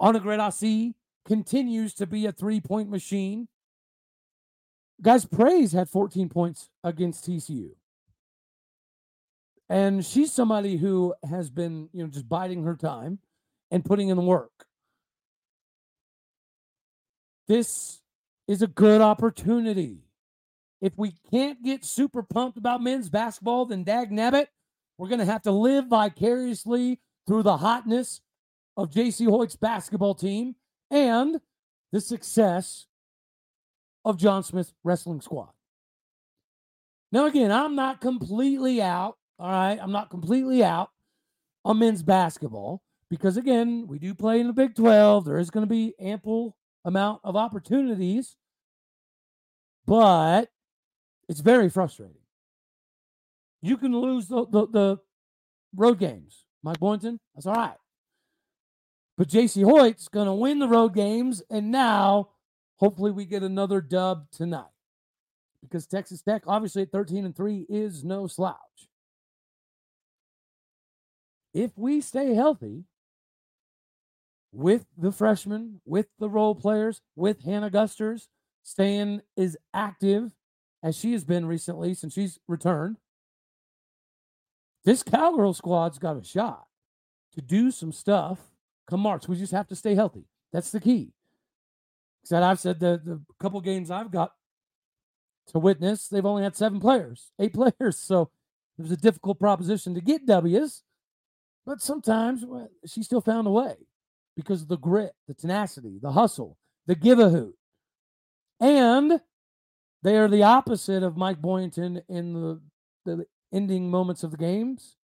Anna 0.02 0.20
Gret 0.20 0.40
Asi 0.40 0.96
continues 1.26 1.94
to 1.96 2.06
be 2.06 2.26
a 2.26 2.32
three 2.32 2.60
point 2.60 2.90
machine. 2.90 3.48
Guys, 5.02 5.26
Praise 5.26 5.72
had 5.72 5.90
14 5.90 6.30
points 6.30 6.70
against 6.84 7.26
TCU. 7.28 7.72
And 9.74 10.06
she's 10.06 10.32
somebody 10.32 10.78
who 10.78 11.16
has 11.28 11.50
been, 11.50 11.90
you 11.94 12.04
know, 12.04 12.08
just 12.08 12.30
biding 12.30 12.62
her 12.62 12.76
time 12.76 13.18
and 13.72 13.84
putting 13.84 14.10
in 14.10 14.24
work. 14.24 14.68
This 17.48 18.00
is 18.48 18.62
a 18.62 18.68
good 18.68 19.02
opportunity. 19.02 20.04
If 20.80 20.94
we 20.96 21.16
can't 21.32 21.64
get 21.64 21.84
super 21.84 22.22
pumped 22.22 22.60
about 22.60 22.84
men's 22.84 23.10
basketball, 23.10 23.66
then 23.66 23.84
dag 23.84 24.12
nabbit, 24.12 24.46
we're 25.00 25.08
going 25.08 25.18
to 25.18 25.26
have 25.26 25.42
to 25.42 25.52
live 25.52 25.88
vicariously 25.88 27.00
through 27.26 27.42
the 27.42 27.58
hotness 27.58 28.22
of 28.78 28.92
Jacie 28.92 29.26
Hoyt's 29.26 29.56
basketball 29.56 30.14
team 30.14 30.54
and 30.92 31.42
the 31.92 32.00
success 32.00 32.86
of 34.06 34.18
John 34.18 34.44
Smith's 34.44 34.76
wrestling 34.84 35.22
squad. 35.22 35.50
Now, 37.12 37.26
again, 37.26 37.52
I'm 37.52 37.76
not 37.76 38.02
completely 38.02 38.80
out. 38.80 39.18
All 39.44 39.52
right. 39.52 39.78
I'm 39.80 39.92
not 39.92 40.10
completely 40.10 40.64
out 40.64 40.90
on 41.66 41.78
men's 41.78 42.02
basketball 42.02 42.82
because, 43.10 43.36
again, 43.36 43.88
we 43.90 44.00
do 44.00 44.16
play 44.16 44.40
in 44.40 44.48
the 44.48 44.54
Big 44.54 44.74
12. 44.74 45.26
There 45.26 45.38
is 45.38 45.50
going 45.50 45.66
to 45.66 45.70
be 45.70 45.94
ample 46.00 46.56
amount 46.86 47.20
of 47.26 47.36
opportunities, 47.36 48.38
but 49.86 50.50
it's 51.28 51.42
very 51.42 51.70
frustrating. 51.70 52.22
You 53.62 53.76
can 53.76 53.92
lose 53.92 54.30
the, 54.30 54.46
the, 54.50 54.66
the 54.68 54.98
road 55.76 56.00
games. 56.00 56.46
Mike 56.64 56.80
Boynton, 56.80 57.20
that's 57.36 57.46
all 57.46 57.56
right. 57.56 57.76
But 59.18 59.28
Jacie 59.28 59.66
Hoyt's 59.66 60.08
going 60.08 60.28
to 60.28 60.34
win 60.34 60.60
the 60.60 60.70
road 60.70 60.96
games. 60.96 61.44
And 61.50 61.70
now, 61.70 62.30
hopefully, 62.78 63.12
we 63.12 63.26
get 63.26 63.44
another 63.44 63.82
dub 63.82 64.32
tonight. 64.32 64.68
Because 65.62 65.86
Texas 65.86 66.22
Tech, 66.22 66.44
obviously, 66.48 66.84
at 66.84 66.94
13 66.94 67.26
and 67.26 67.36
3, 67.36 67.66
is 67.68 68.06
no 68.06 68.26
slouch. 68.26 68.88
If 71.54 71.78
we 71.78 72.02
stay 72.02 72.34
healthy 72.34 72.86
with 74.52 74.86
the 74.98 75.12
freshmen, 75.12 75.82
with 75.86 76.08
the 76.20 76.30
role 76.30 76.56
players, 76.56 77.02
with 77.16 77.44
Hannah 77.44 77.70
Gusters 77.70 78.30
staying 78.64 79.22
as 79.38 79.58
active 79.74 80.32
as 80.82 80.98
she 80.98 81.14
has 81.14 81.24
been 81.24 81.46
recently 81.46 81.94
since 81.94 82.14
she's 82.14 82.40
returned, 82.48 82.98
this 84.86 85.04
Cowgirl 85.04 85.54
squad's 85.54 85.98
got 85.98 86.18
a 86.18 86.24
shot 86.24 86.68
to 87.34 87.42
do 87.42 87.72
some 87.72 87.92
stuff 87.92 88.40
come 88.88 89.00
March. 89.00 89.28
We 89.28 89.38
just 89.38 89.54
have 89.54 89.68
to 89.68 89.76
stay 89.76 89.96
healthy. 89.96 90.26
That's 90.52 90.72
the 90.72 90.80
key. 90.80 91.14
Said 92.24 92.44
I've 92.44 92.60
said 92.60 92.80
the 92.80 93.02
the 93.04 93.22
couple 93.40 93.60
games 93.62 93.92
I've 93.92 94.12
got 94.12 94.34
to 95.48 95.60
witness, 95.60 96.08
they've 96.08 96.26
only 96.26 96.44
had 96.44 96.56
seven 96.56 96.80
players, 96.80 97.32
eight 97.40 97.54
players. 97.80 97.98
So 97.98 98.30
it 98.78 98.82
was 98.82 98.92
a 98.92 98.98
difficult 98.98 99.40
proposition 99.40 99.94
to 99.96 100.02
get 100.02 100.26
W's, 100.26 100.84
but 101.66 101.82
sometimes 101.82 102.46
well, 102.46 102.70
she 102.86 103.04
still 103.04 103.22
found 103.22 103.48
a 103.48 103.52
way 103.52 103.76
because 104.36 104.62
of 104.62 104.68
the 104.68 104.78
grit, 104.78 105.14
the 105.28 105.34
tenacity, 105.34 106.00
the 106.02 106.12
hustle, 106.12 106.58
the 106.88 106.96
give 106.96 107.20
a 107.20 107.30
hoot. 107.30 107.56
And 108.60 109.22
they 110.02 110.18
are 110.18 110.28
the 110.28 110.44
opposite 110.44 111.04
of 111.04 111.18
Mike 111.18 111.42
Boynton 111.42 112.02
in 112.10 112.34
the, 112.34 112.62
the 113.06 113.26
ending 113.54 113.90
moments 113.90 114.24
of 114.24 114.32
the 114.32 114.38
games. 114.38 114.98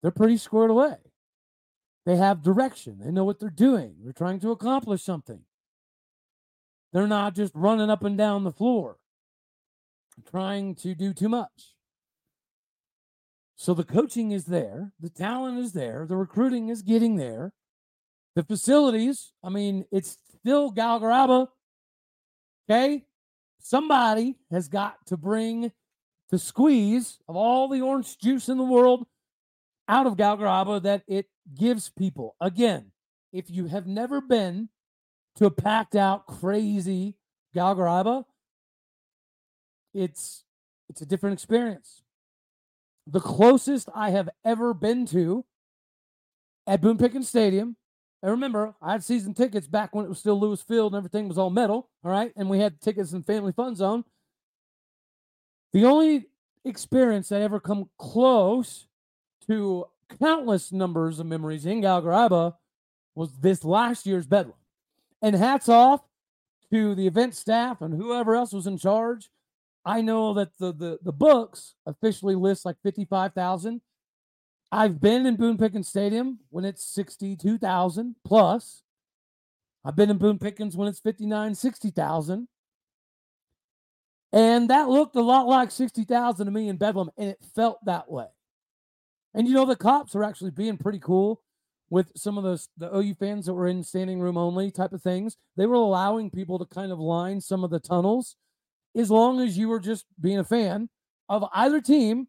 They're 0.00 0.10
pretty 0.10 0.36
squared 0.36 0.70
away. 0.70 0.96
They 2.04 2.16
have 2.16 2.42
direction. 2.42 2.98
They 2.98 3.10
know 3.10 3.24
what 3.24 3.38
they're 3.38 3.50
doing. 3.50 3.96
They're 4.02 4.12
trying 4.12 4.40
to 4.40 4.50
accomplish 4.50 5.02
something. 5.02 5.40
They're 6.92 7.06
not 7.06 7.34
just 7.34 7.54
running 7.54 7.90
up 7.90 8.04
and 8.04 8.18
down 8.18 8.44
the 8.44 8.52
floor, 8.52 8.98
trying 10.30 10.74
to 10.76 10.94
do 10.94 11.14
too 11.14 11.28
much. 11.28 11.74
So 13.56 13.74
the 13.74 13.84
coaching 13.84 14.32
is 14.32 14.46
there, 14.46 14.92
the 14.98 15.10
talent 15.10 15.58
is 15.58 15.72
there, 15.72 16.06
the 16.08 16.16
recruiting 16.16 16.68
is 16.68 16.82
getting 16.82 17.16
there. 17.16 17.52
The 18.34 18.42
facilities, 18.42 19.32
I 19.44 19.50
mean, 19.50 19.84
it's 19.92 20.18
still 20.40 20.72
Galgaraba. 20.72 21.48
Okay. 22.68 23.04
Somebody 23.60 24.36
has 24.50 24.68
got 24.68 25.06
to 25.06 25.16
bring 25.16 25.70
the 26.30 26.38
squeeze 26.38 27.18
of 27.28 27.36
all 27.36 27.68
the 27.68 27.82
orange 27.82 28.18
juice 28.18 28.48
in 28.48 28.58
the 28.58 28.64
world 28.64 29.06
out 29.88 30.06
of 30.06 30.16
Galgaraba 30.16 30.82
that 30.82 31.02
it 31.06 31.26
gives 31.54 31.90
people. 31.90 32.34
Again, 32.40 32.90
if 33.32 33.50
you 33.50 33.66
have 33.66 33.86
never 33.86 34.20
been 34.20 34.68
to 35.36 35.46
a 35.46 35.50
packed 35.50 35.94
out, 35.94 36.26
crazy 36.26 37.16
Galgaraba, 37.54 38.24
it's 39.94 40.44
it's 40.88 41.02
a 41.02 41.06
different 41.06 41.34
experience. 41.34 42.01
The 43.06 43.20
closest 43.20 43.88
I 43.94 44.10
have 44.10 44.28
ever 44.44 44.74
been 44.74 45.06
to 45.06 45.44
at 46.66 46.80
Boone 46.80 46.98
Pickens 46.98 47.28
Stadium. 47.28 47.76
And 48.22 48.30
remember, 48.30 48.74
I 48.80 48.92
had 48.92 49.02
season 49.02 49.34
tickets 49.34 49.66
back 49.66 49.94
when 49.94 50.04
it 50.04 50.08
was 50.08 50.20
still 50.20 50.38
Lewis 50.38 50.62
Field 50.62 50.92
and 50.92 50.98
everything 50.98 51.28
was 51.28 51.38
all 51.38 51.50
metal. 51.50 51.90
All 52.04 52.10
right. 52.12 52.32
And 52.36 52.48
we 52.48 52.60
had 52.60 52.80
tickets 52.80 53.12
in 53.12 53.24
Family 53.24 53.52
Fun 53.52 53.74
Zone. 53.74 54.04
The 55.72 55.84
only 55.84 56.26
experience 56.64 57.30
that 57.30 57.42
ever 57.42 57.58
come 57.58 57.90
close 57.98 58.86
to 59.48 59.86
countless 60.20 60.70
numbers 60.70 61.18
of 61.18 61.26
memories 61.26 61.66
in 61.66 61.80
Gallagher 61.80 62.52
was 63.14 63.32
this 63.40 63.64
last 63.64 64.06
year's 64.06 64.26
Bedlam. 64.26 64.54
And 65.20 65.34
hats 65.34 65.68
off 65.68 66.02
to 66.70 66.94
the 66.94 67.06
event 67.06 67.34
staff 67.34 67.80
and 67.80 67.94
whoever 67.94 68.36
else 68.36 68.52
was 68.52 68.66
in 68.66 68.78
charge. 68.78 69.30
I 69.84 70.00
know 70.00 70.34
that 70.34 70.56
the 70.58 70.72
the, 70.72 70.98
the 71.02 71.12
books 71.12 71.74
officially 71.86 72.34
list 72.34 72.64
like 72.64 72.76
55,000. 72.82 73.80
I've 74.70 75.00
been 75.00 75.26
in 75.26 75.36
Boone 75.36 75.58
Pickens 75.58 75.88
Stadium 75.88 76.38
when 76.48 76.64
it's 76.64 76.84
62,000 76.94 78.16
plus. 78.24 78.82
I've 79.84 79.96
been 79.96 80.10
in 80.10 80.16
Boone 80.16 80.38
Pickens 80.38 80.76
when 80.76 80.88
it's 80.88 81.00
59, 81.00 81.54
60,000. 81.54 82.48
And 84.32 84.70
that 84.70 84.88
looked 84.88 85.14
a 85.16 85.20
lot 85.20 85.46
like 85.46 85.70
60,000 85.70 86.46
to 86.46 86.50
me 86.50 86.68
in 86.68 86.76
Bedlam, 86.76 87.10
and 87.18 87.28
it 87.28 87.44
felt 87.54 87.84
that 87.84 88.10
way. 88.10 88.28
And 89.34 89.46
you 89.46 89.54
know, 89.54 89.66
the 89.66 89.76
cops 89.76 90.14
are 90.14 90.24
actually 90.24 90.52
being 90.52 90.78
pretty 90.78 90.98
cool 90.98 91.42
with 91.90 92.10
some 92.16 92.38
of 92.38 92.44
the, 92.44 92.66
the 92.78 92.96
OU 92.96 93.14
fans 93.16 93.46
that 93.46 93.52
were 93.52 93.68
in 93.68 93.82
standing 93.82 94.20
room 94.20 94.38
only 94.38 94.70
type 94.70 94.94
of 94.94 95.02
things. 95.02 95.36
They 95.58 95.66
were 95.66 95.74
allowing 95.74 96.30
people 96.30 96.58
to 96.58 96.64
kind 96.64 96.90
of 96.90 96.98
line 96.98 97.42
some 97.42 97.62
of 97.62 97.70
the 97.70 97.80
tunnels 97.80 98.36
as 98.96 99.10
long 99.10 99.40
as 99.40 99.56
you 99.56 99.68
were 99.68 99.80
just 99.80 100.06
being 100.20 100.38
a 100.38 100.44
fan 100.44 100.88
of 101.28 101.44
either 101.54 101.80
team. 101.80 102.28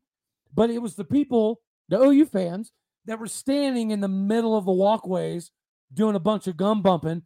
But 0.53 0.69
it 0.69 0.81
was 0.81 0.95
the 0.95 1.03
people, 1.03 1.61
the 1.89 1.99
OU 1.99 2.25
fans, 2.27 2.71
that 3.05 3.19
were 3.19 3.27
standing 3.27 3.91
in 3.91 3.99
the 3.99 4.07
middle 4.07 4.55
of 4.55 4.65
the 4.65 4.71
walkways 4.71 5.51
doing 5.93 6.15
a 6.15 6.19
bunch 6.19 6.47
of 6.47 6.57
gum 6.57 6.81
bumping 6.81 7.23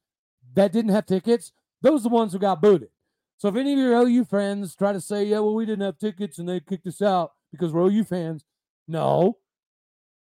that 0.56 0.72
didn't 0.72 0.92
have 0.92 1.06
tickets. 1.06 1.52
Those 1.82 2.02
are 2.02 2.10
the 2.10 2.16
ones 2.16 2.34
who 2.34 2.40
got 2.40 2.62
booted. 2.62 2.90
So 3.38 3.48
if 3.50 3.56
any 3.56 3.74
of 3.74 3.80
your 3.80 4.02
OU 4.02 4.26
friends 4.26 4.76
try 4.76 4.94
to 4.94 5.02
say, 5.02 5.24
yeah, 5.26 5.40
well, 5.40 5.54
we 5.54 5.66
didn't 5.66 5.86
have 5.86 6.00
tickets 6.00 6.40
and 6.40 6.50
they 6.50 6.60
kicked 6.60 6.88
us 6.88 7.02
out 7.02 7.34
because 7.52 7.72
we're 7.72 7.88
OU 7.88 8.06
fans, 8.06 8.44
no. 8.88 9.38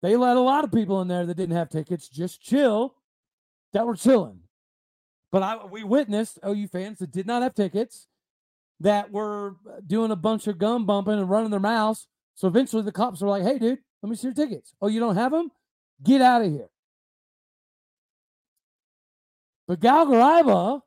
They 0.03 0.15
let 0.15 0.37
a 0.37 0.41
lot 0.41 0.63
of 0.63 0.71
people 0.71 1.01
in 1.01 1.07
there 1.07 1.25
that 1.25 1.37
didn't 1.37 1.55
have 1.55 1.69
tickets 1.69 2.07
just 2.07 2.41
chill 2.41 2.95
that 3.73 3.85
were 3.85 3.95
chilling. 3.95 4.41
But 5.31 5.43
I, 5.43 5.65
we 5.65 5.83
witnessed 5.83 6.39
OU 6.45 6.67
fans 6.67 6.99
that 6.99 7.11
did 7.11 7.25
not 7.25 7.41
have 7.41 7.55
tickets 7.55 8.07
that 8.81 9.11
were 9.11 9.55
uh, 9.69 9.79
doing 9.85 10.11
a 10.11 10.15
bunch 10.15 10.47
of 10.47 10.57
gum 10.57 10.85
bumping 10.85 11.13
and 11.13 11.29
running 11.29 11.51
their 11.51 11.59
mouths. 11.59 12.07
So 12.35 12.47
eventually 12.47 12.83
the 12.83 12.91
cops 12.91 13.21
were 13.21 13.29
like, 13.29 13.43
hey, 13.43 13.59
dude, 13.59 13.79
let 14.01 14.09
me 14.09 14.15
see 14.15 14.27
your 14.27 14.33
tickets. 14.33 14.73
Oh, 14.81 14.87
you 14.87 14.99
don't 14.99 15.15
have 15.15 15.31
them? 15.31 15.51
Get 16.03 16.21
out 16.21 16.41
of 16.41 16.51
here. 16.51 16.69
But 19.67 19.79
Galgaraiba 19.79 20.81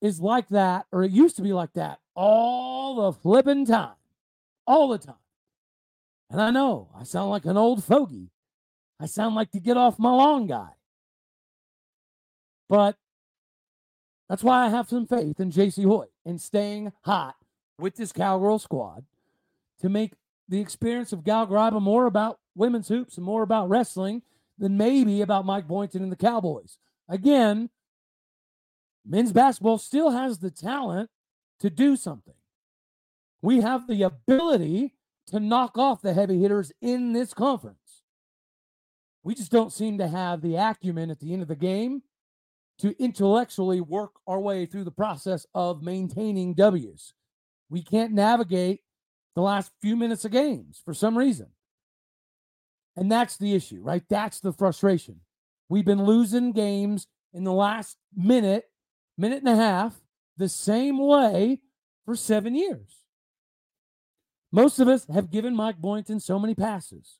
is 0.00 0.20
like 0.20 0.48
that, 0.50 0.86
or 0.92 1.02
it 1.02 1.10
used 1.10 1.36
to 1.36 1.42
be 1.42 1.52
like 1.52 1.72
that 1.72 1.98
all 2.14 2.96
the 2.96 3.12
flipping 3.12 3.64
time. 3.64 3.94
All 4.66 4.88
the 4.88 4.98
time. 4.98 5.14
And 6.30 6.42
I 6.42 6.50
know 6.50 6.90
I 6.98 7.04
sound 7.04 7.30
like 7.30 7.44
an 7.44 7.56
old 7.56 7.84
fogey. 7.84 8.30
I 9.00 9.06
sound 9.06 9.34
like 9.34 9.52
the 9.52 9.60
get 9.60 9.76
off 9.76 9.98
my 9.98 10.10
lawn 10.10 10.46
guy. 10.46 10.70
But 12.68 12.96
that's 14.28 14.42
why 14.42 14.66
I 14.66 14.68
have 14.68 14.88
some 14.88 15.06
faith 15.06 15.40
in 15.40 15.50
Jacie 15.50 15.86
Hoyt 15.86 16.10
and 16.28 16.38
staying 16.38 16.92
hot 17.06 17.36
with 17.78 17.96
this 17.96 18.12
Cowgirl 18.12 18.58
squad 18.58 19.06
to 19.80 19.88
make 19.88 20.12
the 20.46 20.60
experience 20.60 21.10
of 21.10 21.24
Gal 21.24 21.46
Graba 21.46 21.80
more 21.80 22.04
about 22.04 22.38
women's 22.54 22.88
hoops 22.88 23.16
and 23.16 23.24
more 23.24 23.42
about 23.42 23.70
wrestling 23.70 24.22
than 24.58 24.76
maybe 24.76 25.22
about 25.22 25.46
Mike 25.46 25.66
Boynton 25.66 26.02
and 26.02 26.12
the 26.12 26.16
Cowboys. 26.16 26.76
Again, 27.08 27.70
men's 29.06 29.32
basketball 29.32 29.78
still 29.78 30.10
has 30.10 30.38
the 30.38 30.50
talent 30.50 31.08
to 31.60 31.70
do 31.70 31.96
something. 31.96 32.34
We 33.40 33.62
have 33.62 33.88
the 33.88 34.02
ability 34.02 34.92
to 35.28 35.40
knock 35.40 35.78
off 35.78 36.02
the 36.02 36.12
heavy 36.12 36.40
hitters 36.40 36.72
in 36.82 37.14
this 37.14 37.32
conference. 37.32 38.02
We 39.22 39.34
just 39.34 39.50
don't 39.50 39.72
seem 39.72 39.96
to 39.96 40.08
have 40.08 40.42
the 40.42 40.56
acumen 40.56 41.10
at 41.10 41.20
the 41.20 41.32
end 41.32 41.40
of 41.40 41.48
the 41.48 41.56
game 41.56 42.02
to 42.78 42.94
intellectually 43.02 43.80
work 43.80 44.12
our 44.26 44.38
way 44.38 44.66
through 44.66 44.84
the 44.84 44.90
process 44.90 45.46
of 45.54 45.82
maintaining 45.82 46.54
W's. 46.54 47.12
We 47.68 47.82
can't 47.82 48.12
navigate 48.12 48.80
the 49.34 49.42
last 49.42 49.72
few 49.82 49.96
minutes 49.96 50.24
of 50.24 50.32
games 50.32 50.80
for 50.84 50.94
some 50.94 51.18
reason. 51.18 51.48
And 52.96 53.10
that's 53.10 53.36
the 53.36 53.54
issue, 53.54 53.80
right? 53.82 54.02
That's 54.08 54.40
the 54.40 54.52
frustration. 54.52 55.20
We've 55.68 55.84
been 55.84 56.04
losing 56.04 56.52
games 56.52 57.06
in 57.32 57.44
the 57.44 57.52
last 57.52 57.96
minute, 58.16 58.64
minute 59.16 59.40
and 59.40 59.48
a 59.48 59.56
half, 59.56 60.00
the 60.36 60.48
same 60.48 60.98
way 60.98 61.60
for 62.04 62.16
seven 62.16 62.54
years. 62.54 63.04
Most 64.50 64.78
of 64.78 64.88
us 64.88 65.06
have 65.12 65.30
given 65.30 65.54
Mike 65.54 65.76
Boynton 65.76 66.20
so 66.20 66.38
many 66.38 66.54
passes. 66.54 67.18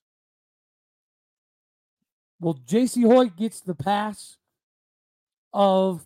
Well, 2.39 2.59
Jacie 2.65 3.05
Hoyt 3.05 3.35
gets 3.35 3.61
the 3.61 3.75
pass 3.75 4.37
of 5.53 6.05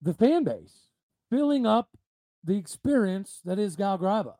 the 0.00 0.14
fan 0.14 0.44
base, 0.44 0.88
filling 1.30 1.66
up 1.66 1.90
the 2.44 2.56
experience 2.56 3.40
that 3.44 3.58
is 3.58 3.76
Gal 3.76 3.98
Graba. 3.98 4.34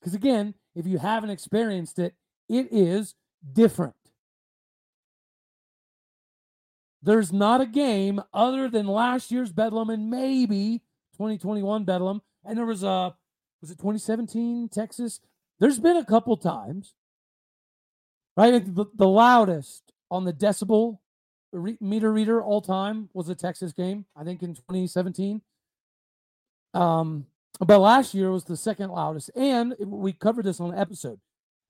Because 0.00 0.14
again, 0.14 0.54
if 0.74 0.86
you 0.86 0.98
haven't 0.98 1.30
experienced 1.30 1.98
it, 1.98 2.14
it 2.48 2.68
is 2.70 3.14
different. 3.52 3.94
There's 7.02 7.32
not 7.32 7.60
a 7.60 7.66
game 7.66 8.20
other 8.32 8.68
than 8.68 8.86
last 8.86 9.30
year's 9.30 9.52
Bedlam 9.52 9.90
and 9.90 10.10
maybe 10.10 10.82
2021 11.12 11.84
Bedlam. 11.84 12.22
And 12.44 12.58
there 12.58 12.66
was 12.66 12.82
a, 12.82 13.14
was 13.60 13.70
it 13.70 13.78
2017 13.78 14.68
Texas? 14.68 15.20
There's 15.60 15.78
been 15.78 15.96
a 15.96 16.04
couple 16.04 16.36
times, 16.36 16.94
right? 18.36 18.64
The, 18.64 18.86
the 18.94 19.08
loudest 19.08 19.92
on 20.10 20.24
the 20.24 20.32
decibel 20.32 20.98
meter 21.52 22.12
reader 22.12 22.42
all 22.42 22.60
time 22.60 23.08
was 23.12 23.28
a 23.28 23.34
Texas 23.34 23.72
game, 23.72 24.04
I 24.16 24.24
think 24.24 24.42
in 24.42 24.54
2017. 24.54 25.40
Um, 26.74 27.26
but 27.60 27.80
last 27.80 28.14
year 28.14 28.30
was 28.30 28.44
the 28.44 28.56
second 28.56 28.90
loudest. 28.90 29.30
And 29.34 29.74
we 29.80 30.12
covered 30.12 30.44
this 30.44 30.60
on 30.60 30.72
an 30.72 30.78
episode. 30.78 31.18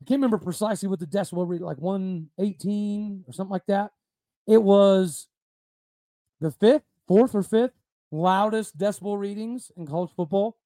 I 0.01 0.05
can't 0.05 0.19
remember 0.19 0.39
precisely 0.39 0.89
what 0.89 1.01
the 1.01 1.07
decibel 1.07 1.49
read, 1.49 1.61
like 1.61 1.79
118 1.79 3.25
or 3.27 3.33
something 3.33 3.51
like 3.51 3.67
that. 3.67 3.93
It 4.47 4.63
was 4.63 5.29
the 6.41 6.51
fifth, 6.51 6.85
fourth, 7.07 7.35
or 7.35 7.43
fifth 7.43 7.73
loudest 8.11 8.79
decibel 8.79 9.19
readings 9.19 9.71
in 9.77 9.87
college 9.87 10.11
football. 10.17 10.57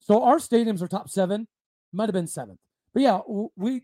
So 0.00 0.22
our 0.22 0.36
stadiums 0.36 0.82
are 0.82 0.88
top 0.88 1.08
seven, 1.08 1.48
might 1.92 2.08
have 2.08 2.14
been 2.14 2.26
seventh. 2.26 2.58
But 2.92 3.02
yeah, 3.02 3.20
we 3.56 3.82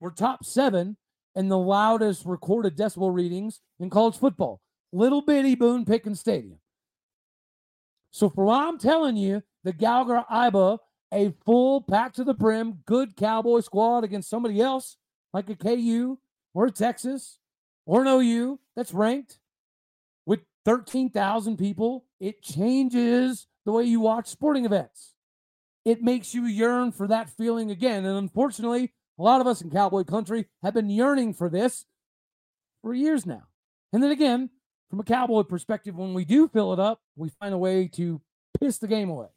were 0.00 0.10
top 0.10 0.44
seven 0.44 0.96
and 1.34 1.50
the 1.50 1.58
loudest 1.58 2.24
recorded 2.24 2.76
decibel 2.76 3.14
readings 3.14 3.60
in 3.78 3.90
college 3.90 4.16
football. 4.16 4.60
Little 4.92 5.22
bitty 5.22 5.54
Boone 5.54 5.84
Pickens 5.84 6.20
Stadium. 6.20 6.58
So 8.10 8.28
for 8.28 8.44
what 8.44 8.66
I'm 8.66 8.78
telling 8.78 9.16
you, 9.16 9.42
the 9.62 9.72
Gallagher 9.72 10.24
Iba, 10.30 10.78
a 11.12 11.32
full 11.44 11.82
pack 11.82 12.12
to 12.14 12.24
the 12.24 12.34
brim, 12.34 12.80
good 12.86 13.16
cowboy 13.16 13.60
squad 13.60 14.04
against 14.04 14.30
somebody 14.30 14.60
else 14.60 14.96
like 15.32 15.48
a 15.48 15.56
KU 15.56 16.18
or 16.54 16.66
a 16.66 16.70
Texas 16.70 17.38
or 17.86 18.02
an 18.02 18.08
OU 18.08 18.58
that's 18.74 18.92
ranked 18.92 19.38
with 20.26 20.40
13,000 20.64 21.56
people, 21.56 22.06
it 22.18 22.42
changes 22.42 23.46
the 23.64 23.72
way 23.72 23.84
you 23.84 24.00
watch 24.00 24.28
sporting 24.28 24.64
events. 24.64 25.14
It 25.84 26.02
makes 26.02 26.34
you 26.34 26.44
yearn 26.44 26.92
for 26.92 27.06
that 27.08 27.30
feeling 27.30 27.70
again. 27.70 28.04
And 28.04 28.18
unfortunately, 28.18 28.92
a 29.18 29.22
lot 29.22 29.40
of 29.40 29.46
us 29.46 29.60
in 29.60 29.70
cowboy 29.70 30.04
country 30.04 30.46
have 30.62 30.74
been 30.74 30.90
yearning 30.90 31.34
for 31.34 31.48
this 31.48 31.86
for 32.82 32.94
years 32.94 33.26
now. 33.26 33.42
And 33.92 34.02
then 34.02 34.10
again, 34.10 34.50
from 34.88 35.00
a 35.00 35.04
cowboy 35.04 35.42
perspective, 35.42 35.96
when 35.96 36.14
we 36.14 36.24
do 36.24 36.48
fill 36.48 36.72
it 36.72 36.80
up, 36.80 37.00
we 37.16 37.28
find 37.40 37.54
a 37.54 37.58
way 37.58 37.88
to 37.94 38.20
piss 38.58 38.78
the 38.78 38.88
game 38.88 39.08
away. 39.08 39.28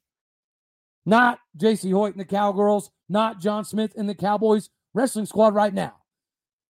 Not 1.06 1.40
Jacie 1.58 1.92
Hoyt 1.92 2.14
and 2.14 2.22
the 2.22 2.26
Cowgirls, 2.26 2.90
not 3.10 3.42
John 3.42 3.66
Smith 3.66 3.94
and 3.98 4.08
the 4.08 4.16
Cowboys 4.16 4.70
wrestling 4.94 5.26
squad 5.26 5.54
right 5.54 5.74
now. 5.74 5.94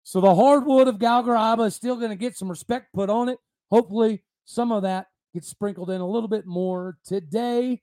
So 0.04 0.20
the 0.20 0.34
hardwood 0.34 0.88
of 0.88 0.98
Galgaraba 0.98 1.66
is 1.66 1.76
still 1.76 1.96
going 1.96 2.10
to 2.10 2.16
get 2.16 2.36
some 2.36 2.48
respect 2.48 2.92
put 2.92 3.10
on 3.10 3.28
it. 3.28 3.38
Hopefully, 3.70 4.22
some 4.44 4.72
of 4.72 4.82
that 4.82 5.06
gets 5.32 5.48
sprinkled 5.48 5.90
in 5.90 6.00
a 6.00 6.08
little 6.08 6.28
bit 6.28 6.46
more 6.46 6.98
today 7.04 7.82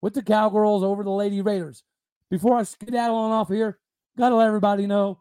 with 0.00 0.14
the 0.14 0.22
Cowgirls 0.22 0.82
over 0.82 1.04
the 1.04 1.10
Lady 1.10 1.42
Raiders. 1.42 1.82
Before 2.30 2.56
I 2.56 2.62
skedaddle 2.62 3.16
on 3.16 3.32
off 3.32 3.48
here, 3.48 3.78
Got 4.20 4.28
to 4.28 4.36
let 4.36 4.48
everybody 4.48 4.86
know 4.86 5.18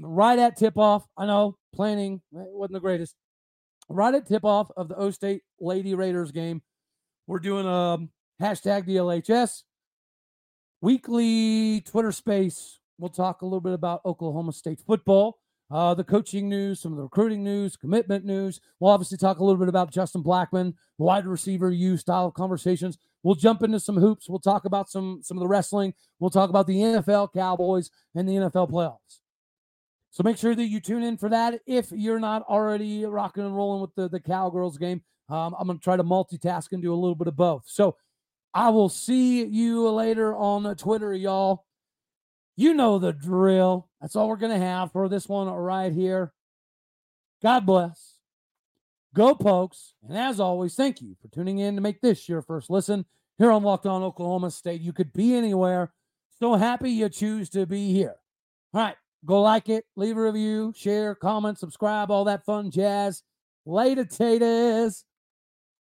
right 0.00 0.38
at 0.38 0.56
tip 0.56 0.78
off. 0.78 1.04
I 1.18 1.26
know 1.26 1.56
planning 1.74 2.22
eh, 2.32 2.44
wasn't 2.50 2.74
the 2.74 2.80
greatest. 2.80 3.16
Right 3.88 4.14
at 4.14 4.28
tip 4.28 4.44
off 4.44 4.70
of 4.76 4.86
the 4.86 4.94
O 4.94 5.10
State 5.10 5.42
Lady 5.58 5.96
Raiders 5.96 6.30
game, 6.30 6.62
we're 7.26 7.40
doing 7.40 7.66
a 7.66 7.98
hashtag 8.40 8.86
DLHS 8.86 9.64
weekly 10.80 11.80
Twitter 11.80 12.12
space. 12.12 12.78
We'll 12.96 13.10
talk 13.10 13.42
a 13.42 13.44
little 13.44 13.60
bit 13.60 13.72
about 13.72 14.02
Oklahoma 14.06 14.52
State 14.52 14.78
football, 14.86 15.40
uh, 15.72 15.94
the 15.94 16.04
coaching 16.04 16.50
news, 16.50 16.80
some 16.80 16.92
of 16.92 16.98
the 16.98 17.02
recruiting 17.02 17.42
news, 17.42 17.76
commitment 17.76 18.26
news. 18.26 18.60
We'll 18.78 18.92
obviously 18.92 19.16
talk 19.16 19.38
a 19.38 19.44
little 19.44 19.58
bit 19.58 19.68
about 19.68 19.90
Justin 19.90 20.22
Blackmon, 20.22 20.74
wide 20.98 21.26
receiver 21.26 21.70
you 21.70 21.96
style 21.96 22.30
conversations. 22.30 22.98
We'll 23.22 23.36
jump 23.36 23.62
into 23.62 23.80
some 23.80 23.96
hoops. 23.96 24.28
We'll 24.28 24.38
talk 24.38 24.66
about 24.66 24.90
some 24.90 25.20
some 25.22 25.38
of 25.38 25.40
the 25.40 25.48
wrestling. 25.48 25.94
We'll 26.20 26.30
talk 26.30 26.50
about 26.50 26.66
the 26.66 26.76
NFL 26.76 27.32
Cowboys 27.32 27.90
and 28.14 28.28
the 28.28 28.34
NFL 28.34 28.70
playoffs. 28.70 29.20
So 30.10 30.22
make 30.22 30.36
sure 30.36 30.54
that 30.54 30.66
you 30.66 30.78
tune 30.78 31.02
in 31.02 31.16
for 31.16 31.30
that. 31.30 31.60
If 31.66 31.90
you're 31.90 32.20
not 32.20 32.42
already 32.42 33.06
rocking 33.06 33.44
and 33.44 33.56
rolling 33.56 33.80
with 33.80 33.94
the, 33.94 34.10
the 34.10 34.20
Cowgirls 34.20 34.76
game, 34.76 35.02
um, 35.30 35.56
I'm 35.58 35.66
going 35.66 35.78
to 35.78 35.82
try 35.82 35.96
to 35.96 36.04
multitask 36.04 36.72
and 36.72 36.82
do 36.82 36.92
a 36.92 36.94
little 36.94 37.14
bit 37.14 37.28
of 37.28 37.36
both. 37.36 37.62
So 37.66 37.96
I 38.52 38.68
will 38.68 38.90
see 38.90 39.42
you 39.46 39.88
later 39.88 40.36
on 40.36 40.76
Twitter, 40.76 41.14
y'all. 41.14 41.64
You 42.56 42.74
know 42.74 42.98
the 42.98 43.12
drill. 43.12 43.88
That's 44.00 44.16
all 44.16 44.28
we're 44.28 44.36
going 44.36 44.58
to 44.58 44.64
have 44.64 44.92
for 44.92 45.08
this 45.08 45.28
one 45.28 45.48
right 45.48 45.92
here. 45.92 46.32
God 47.42 47.66
bless. 47.66 48.16
Go 49.14 49.34
Pokes. 49.34 49.94
And 50.06 50.16
as 50.16 50.40
always, 50.40 50.74
thank 50.74 51.00
you 51.02 51.16
for 51.20 51.28
tuning 51.28 51.58
in 51.58 51.74
to 51.74 51.80
make 51.80 52.00
this 52.00 52.28
your 52.28 52.42
first 52.42 52.70
listen 52.70 53.04
here 53.38 53.50
on 53.50 53.62
Locked 53.62 53.86
On 53.86 54.02
Oklahoma 54.02 54.50
State. 54.50 54.80
You 54.80 54.92
could 54.92 55.12
be 55.12 55.34
anywhere. 55.34 55.92
So 56.38 56.54
happy 56.54 56.90
you 56.90 57.08
choose 57.08 57.48
to 57.50 57.66
be 57.66 57.92
here. 57.92 58.16
All 58.74 58.80
right. 58.80 58.96
Go 59.24 59.40
like 59.40 59.68
it, 59.68 59.84
leave 59.94 60.16
a 60.16 60.20
review, 60.22 60.72
share, 60.76 61.14
comment, 61.14 61.56
subscribe, 61.56 62.10
all 62.10 62.24
that 62.24 62.44
fun 62.44 62.72
jazz. 62.72 63.22
Later, 63.64 64.04
taters. 64.04 65.04